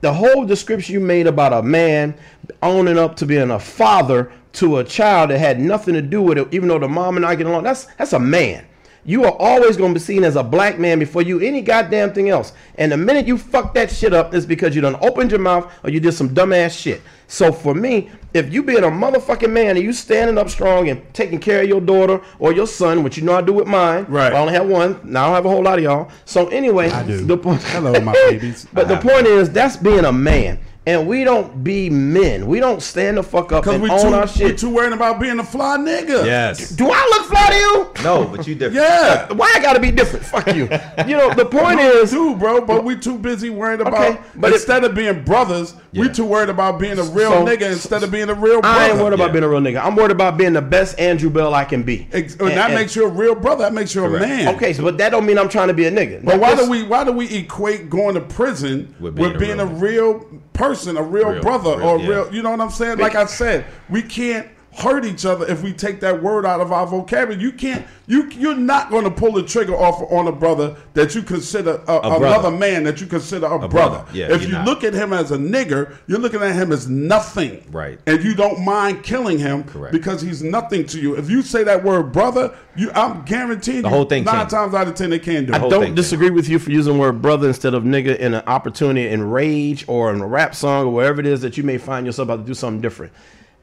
[0.00, 2.14] The whole description you made about a man
[2.62, 6.38] owning up to being a father to a child that had nothing to do with
[6.38, 8.64] it, even though the mom and I get along, that's that's a man.
[9.04, 12.12] You are always going to be seen as a black man before you any goddamn
[12.12, 12.52] thing else.
[12.76, 15.72] And the minute you fuck that shit up, it's because you done opened your mouth
[15.82, 17.00] or you did some dumbass shit.
[17.26, 21.02] So for me, if you being a motherfucking man and you standing up strong and
[21.14, 24.04] taking care of your daughter or your son, which you know I do with mine,
[24.08, 24.32] Right.
[24.32, 25.00] I only have one.
[25.04, 26.10] Now I don't have a whole lot of y'all.
[26.24, 27.24] So anyway, I do.
[27.24, 28.66] The point, Hello, my babies.
[28.72, 30.58] But the point is, that's being a man.
[30.86, 32.46] And we don't be men.
[32.46, 34.58] We don't stand the fuck up Because and we own too, our we shit.
[34.58, 36.24] too worried about being a fly nigga.
[36.24, 38.02] yes, Do I look fly to you?
[38.02, 38.76] no, but you different.
[38.76, 39.30] Yeah.
[39.34, 40.24] Why I gotta be different?
[40.24, 40.68] Fuck you.
[41.06, 42.62] You know, the point is, too, bro.
[42.62, 46.12] But we too busy worried about Okay, but instead of being brothers, we Yeah.
[46.14, 48.80] too worried about being a real So- nigga instead of being a real brother.
[48.80, 49.32] I ain't worried about Yeah.
[49.32, 49.84] being a real nigga.
[49.84, 52.08] I'm worried about being the best Andrew Bell I can be.
[52.12, 53.64] Ex- and that makes you a real brother.
[53.64, 54.54] That makes you a man.
[54.56, 56.24] Okay, so but that don't mean I'm trying to be a nigga.
[56.24, 59.38] But That why just- do we why do we equate going to prison with With
[59.38, 62.08] being, being a, a real person, a real, Real- brother, real, or yeah.
[62.08, 62.34] real?
[62.34, 62.98] You know what I'm saying?
[62.98, 66.70] Like I said, we can't hurt each other if we take that word out of
[66.72, 67.42] our vocabulary.
[67.42, 67.86] You can't.
[68.06, 71.80] You you're not going to pull the trigger off on a brother that you consider
[71.88, 72.26] uh, a, brother.
[72.26, 73.68] another man that you consider a, brother.
[73.68, 74.04] brother.
[74.12, 74.66] Yeah, if you're not.
[74.66, 77.64] look at him as a nigger, you're looking at him as nothing.
[77.70, 78.00] Right.
[78.06, 79.92] And you don't mind killing him Correct.
[79.92, 81.16] because he's nothing to you.
[81.16, 84.52] If you say that word brother, you I'm guaranteeing The whole thing nine changes.
[84.52, 85.60] times out of ten they can't do I it.
[85.60, 88.34] whole don't thing disagree with you for using the word brother instead of nigga in
[88.34, 91.62] an opportunity in rage or in a rap song or wherever it is that you
[91.62, 93.12] may find yourself about to do something different.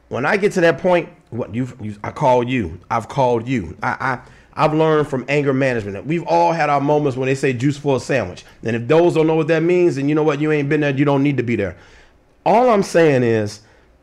[0.09, 1.67] When I get to that point, what you
[2.03, 2.79] I call you.
[2.89, 3.75] I've called you.
[3.83, 4.19] I, I
[4.53, 6.07] I've learned from anger management.
[6.07, 8.43] We've all had our moments when they say juice for a sandwich.
[8.63, 10.81] And if those don't know what that means, then you know what, you ain't been
[10.81, 11.77] there, you don't need to be there.
[12.43, 13.61] All I'm saying is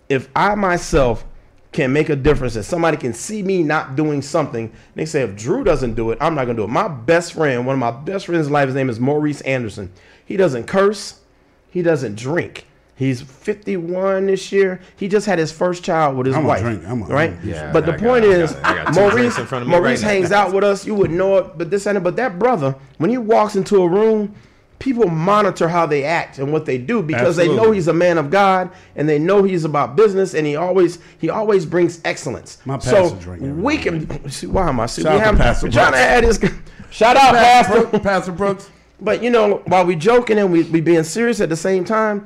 [0.08, 1.24] if I myself
[1.72, 5.34] can make a difference and somebody can see me not doing something, they say if
[5.34, 6.70] Drew doesn't do it, I'm not gonna do it.
[6.70, 9.90] My best friend, one of my best friends in life, his name is Maurice Anderson.
[10.24, 11.20] He doesn't curse,
[11.68, 12.66] he doesn't drink.
[12.96, 14.80] He's 51 this year.
[14.96, 16.62] He just had his first child with his I'm a wife.
[16.62, 16.82] drink.
[16.86, 17.32] I'm a- right?
[17.42, 20.08] Yeah, but the got- point is, got- got Maurice, in front of me Maurice right
[20.08, 20.14] now.
[20.14, 20.86] hangs out with us.
[20.86, 22.02] You would know it, but this and that.
[22.02, 24.34] But that brother, when he walks into a room,
[24.78, 28.18] people monitor how they act and what they do because they know he's a man
[28.18, 32.58] of God and they know he's about business and he always he always brings excellence.
[32.64, 34.86] My so pastor drink every we can see why am I?
[34.86, 36.38] See, Shout we out to have, Pastor we're trying to add this.
[36.90, 37.86] Shout out, Pastor Pastor.
[37.88, 38.70] Brooks, Pastor Brooks.
[39.00, 42.24] But you know, while we're joking and we, we being serious at the same time,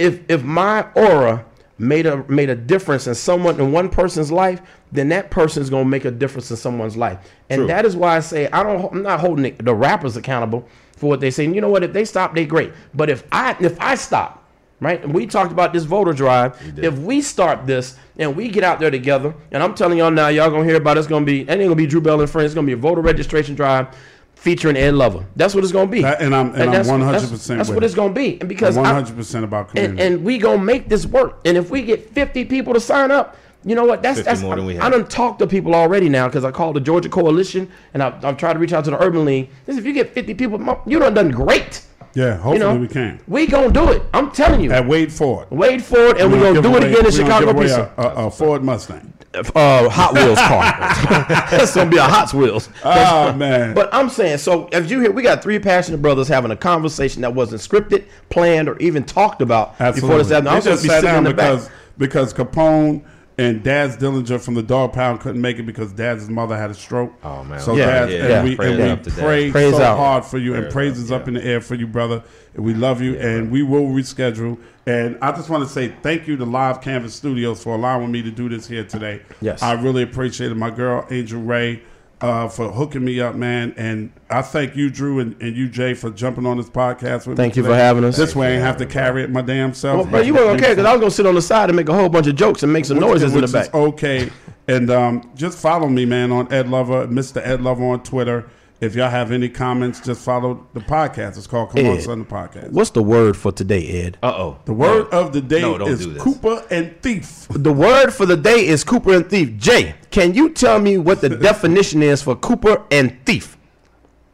[0.00, 1.44] if if my aura
[1.78, 4.60] made a made a difference in someone in one person's life,
[4.92, 7.18] then that person's gonna make a difference in someone's life.
[7.48, 10.66] And that is why I say I don't I'm not holding the, the rappers accountable
[10.96, 11.44] for what they say.
[11.44, 11.84] And you know what?
[11.84, 12.72] If they stop, they great.
[12.94, 14.44] But if I if I stop,
[14.80, 15.02] right?
[15.02, 16.58] And we talked about this voter drive.
[16.78, 20.28] If we start this and we get out there together, and I'm telling y'all now,
[20.28, 22.28] y'all gonna hear about it, it's gonna be it ain't gonna be Drew Bell and
[22.28, 22.46] friends.
[22.46, 23.94] It's gonna be a voter registration drive
[24.40, 25.24] featuring Ed Lover.
[25.36, 26.00] That's what it's gonna be.
[26.00, 28.38] That- and I'm- and I'm 100% That's, that's with what it's gonna be.
[28.40, 30.02] And because One I- hundred percent about community.
[30.02, 31.40] and we gonna make this work.
[31.44, 33.36] And if we get 50 people to sign up,
[33.66, 34.02] you know what?
[34.02, 34.92] That's 50 that's more than we I, I have.
[34.92, 38.38] done talked to people already now because I called the Georgia Coalition and I've, I've
[38.38, 39.50] tried to reach out to the Urban League.
[39.66, 41.82] This if you get 50 people, you done done great.
[42.14, 43.20] Yeah, hopefully You know, we can.
[43.28, 44.02] We gonna do it.
[44.12, 44.72] I'm telling you.
[44.72, 45.46] At Wade Ford.
[45.50, 47.70] Wade Ford, and we're We're gonna give do it away- again in Chicago give away
[47.70, 49.12] A, a, a Ford Mustang.
[49.32, 50.62] Uh, Hot Wheels car.
[51.50, 52.68] That's gonna be a Hot Wheels.
[52.84, 53.74] Oh man.
[53.74, 57.22] But I'm saying, so as you hear, we got three passionate brothers having a conversation
[57.22, 60.48] that wasn't scripted, planned, or even talked about before this happened.
[60.48, 61.76] They I'm just to be sat sitting in the because back.
[61.96, 63.04] because Capone
[63.40, 66.74] and Daz Dillinger from the Dogg Pound couldn't make it because Daz's mother had a
[66.74, 67.12] stroke.
[67.22, 67.60] Oh, man.
[67.60, 68.44] So Yeah, Daz, yeah, and yeah.
[68.44, 69.96] we, Prayers and we pray Praise so out.
[69.96, 72.22] hard for you, and praises up, up in the air for you, brother.
[72.54, 74.58] And we love you, and we will reschedule.
[74.86, 78.22] And I just want to say thank you to Live Canvas Studios for allowing me
[78.22, 79.22] to do this here today.
[79.40, 79.62] Yes.
[79.62, 80.56] I really appreciate it.
[80.56, 81.82] My girl Angel Ray.
[82.20, 85.94] Uh, for hooking me up, man, and I thank you, Drew, and, and you, Jay,
[85.94, 87.62] for jumping on this podcast with Thank me.
[87.62, 88.14] you for having us.
[88.14, 90.02] This way, I ain't have to carry it my damn self.
[90.02, 91.76] Well, but you weren't gonna care because I was gonna sit on the side and
[91.76, 93.68] make a whole bunch of jokes and make some Which- noises in the back.
[93.68, 94.30] Is okay.
[94.68, 97.40] And um, just follow me, man, on Ed Lover, Mr.
[97.42, 98.50] Ed Lover on Twitter.
[98.80, 101.36] If y'all have any comments, just follow the podcast.
[101.36, 102.70] It's called Come On Ed, Son, the podcast.
[102.70, 104.16] What's the word for today, Ed?
[104.22, 104.58] Uh oh.
[104.64, 106.06] The word of the day No, is.
[106.18, 107.46] Cooper and Thief.
[107.50, 109.58] The word for the day is Cooper and thief.
[109.58, 113.58] Jay, can you tell me what the definition is for Cooper and thief?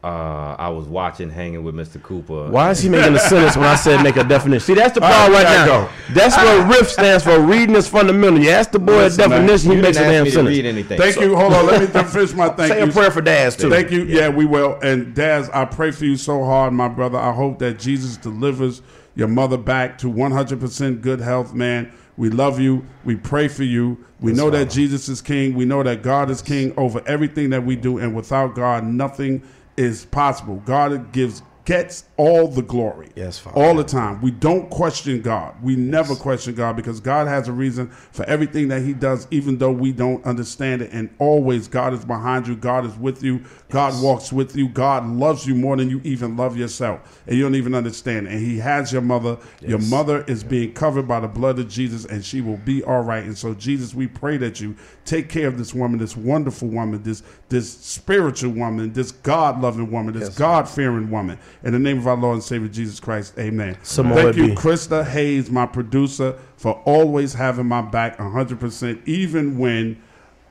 [0.07, 2.01] Uh, I was watching, hanging with Mr.
[2.01, 2.49] Cooper.
[2.49, 4.65] Why is he making a sentence when I said make a definition?
[4.65, 5.89] See, that's the problem right, right, now.
[6.11, 7.37] That's what RIF stands for.
[7.41, 8.39] Reading is fundamental.
[8.39, 10.35] You ask the boy Listen, a definition, You he makes a damn ask me to
[10.35, 10.55] sentence.
[10.55, 10.97] read anything.
[10.97, 11.35] Thank you.
[11.35, 11.65] Hold on.
[11.65, 12.89] Let me finish my thank Say you.
[12.89, 13.69] a prayer for Daz too.
[13.69, 14.05] Thank you.
[14.05, 14.29] Yeah.
[14.29, 14.79] we will.
[14.81, 17.17] And Daz, I pray for you so hard, my brother.
[17.17, 18.81] I hope that Jesus delivers
[19.13, 21.91] your mother back to 100% good health, man.
[22.15, 22.85] We love you.
[23.03, 24.05] We pray for you.
[24.21, 25.53] We know that Jesus is king.
[25.53, 27.97] We know that God is king over everything that we do.
[27.97, 29.43] And without God, nothing
[29.77, 30.61] is possible.
[30.65, 33.09] God gives gets all the glory.
[33.13, 33.61] Yes, Father.
[33.61, 34.21] All the time.
[34.21, 35.53] We don't question God.
[35.61, 39.57] We never question God because God has a reason for everything that He does, even
[39.57, 40.91] though we don't understand it.
[40.93, 42.55] And always, God is behind you.
[42.55, 43.43] God is with you.
[43.69, 44.69] God walks with you.
[44.69, 47.21] God loves you more than you even love yourself.
[47.27, 48.29] And you don't even understand.
[48.29, 49.37] And He has your mother.
[49.59, 53.01] Your mother is being covered by the blood of Jesus, and she will be all
[53.01, 53.25] right.
[53.25, 57.03] And so, Jesus, we pray that you take care of this woman, this wonderful woman,
[57.03, 61.37] this this spiritual woman, this God loving woman, this God fearing woman.
[61.63, 63.77] In the name of our Lord and Savior Jesus Christ, amen.
[63.81, 64.53] Thank you.
[64.55, 70.01] Krista Hayes, my producer, for always having my back 100%, even when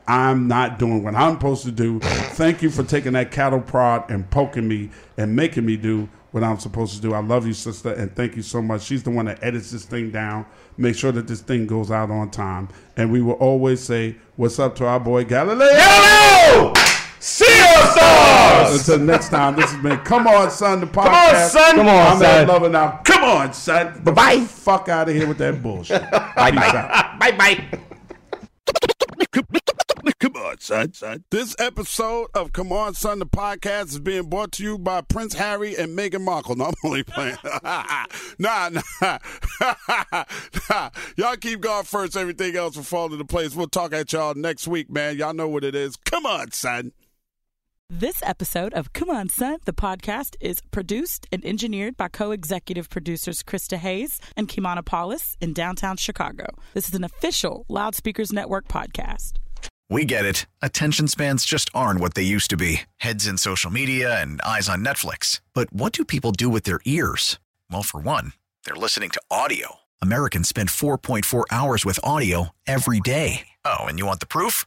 [0.08, 2.00] I'm not doing what I'm supposed to do.
[2.00, 6.44] Thank you for taking that cattle prod and poking me and making me do what
[6.44, 7.14] I'm supposed to do.
[7.14, 8.82] I love you, sister, and thank you so much.
[8.82, 10.46] She's the one that edits this thing down,
[10.76, 12.68] make sure that this thing goes out on time.
[12.96, 15.66] And we will always say, What's up to our boy Galileo?
[15.72, 16.95] Hello!
[17.18, 18.88] See you, stars!
[18.88, 21.48] Until next time, this has been Come On Son, the podcast.
[21.50, 21.76] son.
[21.76, 22.24] Come on, I'm son.
[22.42, 23.00] Ed Lover now.
[23.04, 24.00] Come on, son.
[24.04, 24.40] Bye-bye.
[24.40, 26.02] Fuck out of here with that bullshit.
[26.10, 27.16] bye bye.
[27.18, 27.78] Bye bye.
[30.18, 31.24] Come on, son, son.
[31.30, 35.34] This episode of Come On Son, the podcast is being brought to you by Prince
[35.34, 36.56] Harry and Meghan Markle.
[36.56, 37.36] No, I'm only playing.
[37.64, 38.06] nah,
[38.38, 38.70] nah.
[40.70, 40.90] nah.
[41.16, 42.16] Y'all keep going first.
[42.16, 43.54] Everything else will fall into place.
[43.54, 45.16] We'll talk at y'all next week, man.
[45.16, 45.96] Y'all know what it is.
[45.96, 46.92] Come on, son.
[47.88, 52.90] This episode of Come On Son, the podcast, is produced and engineered by co executive
[52.90, 56.46] producers Krista Hayes and Kimana Paulus in downtown Chicago.
[56.74, 59.34] This is an official Loudspeakers Network podcast.
[59.88, 60.46] We get it.
[60.60, 64.68] Attention spans just aren't what they used to be heads in social media and eyes
[64.68, 65.40] on Netflix.
[65.54, 67.38] But what do people do with their ears?
[67.70, 68.32] Well, for one,
[68.64, 69.76] they're listening to audio.
[70.02, 73.46] Americans spend 4.4 hours with audio every day.
[73.64, 74.66] Oh, and you want the proof?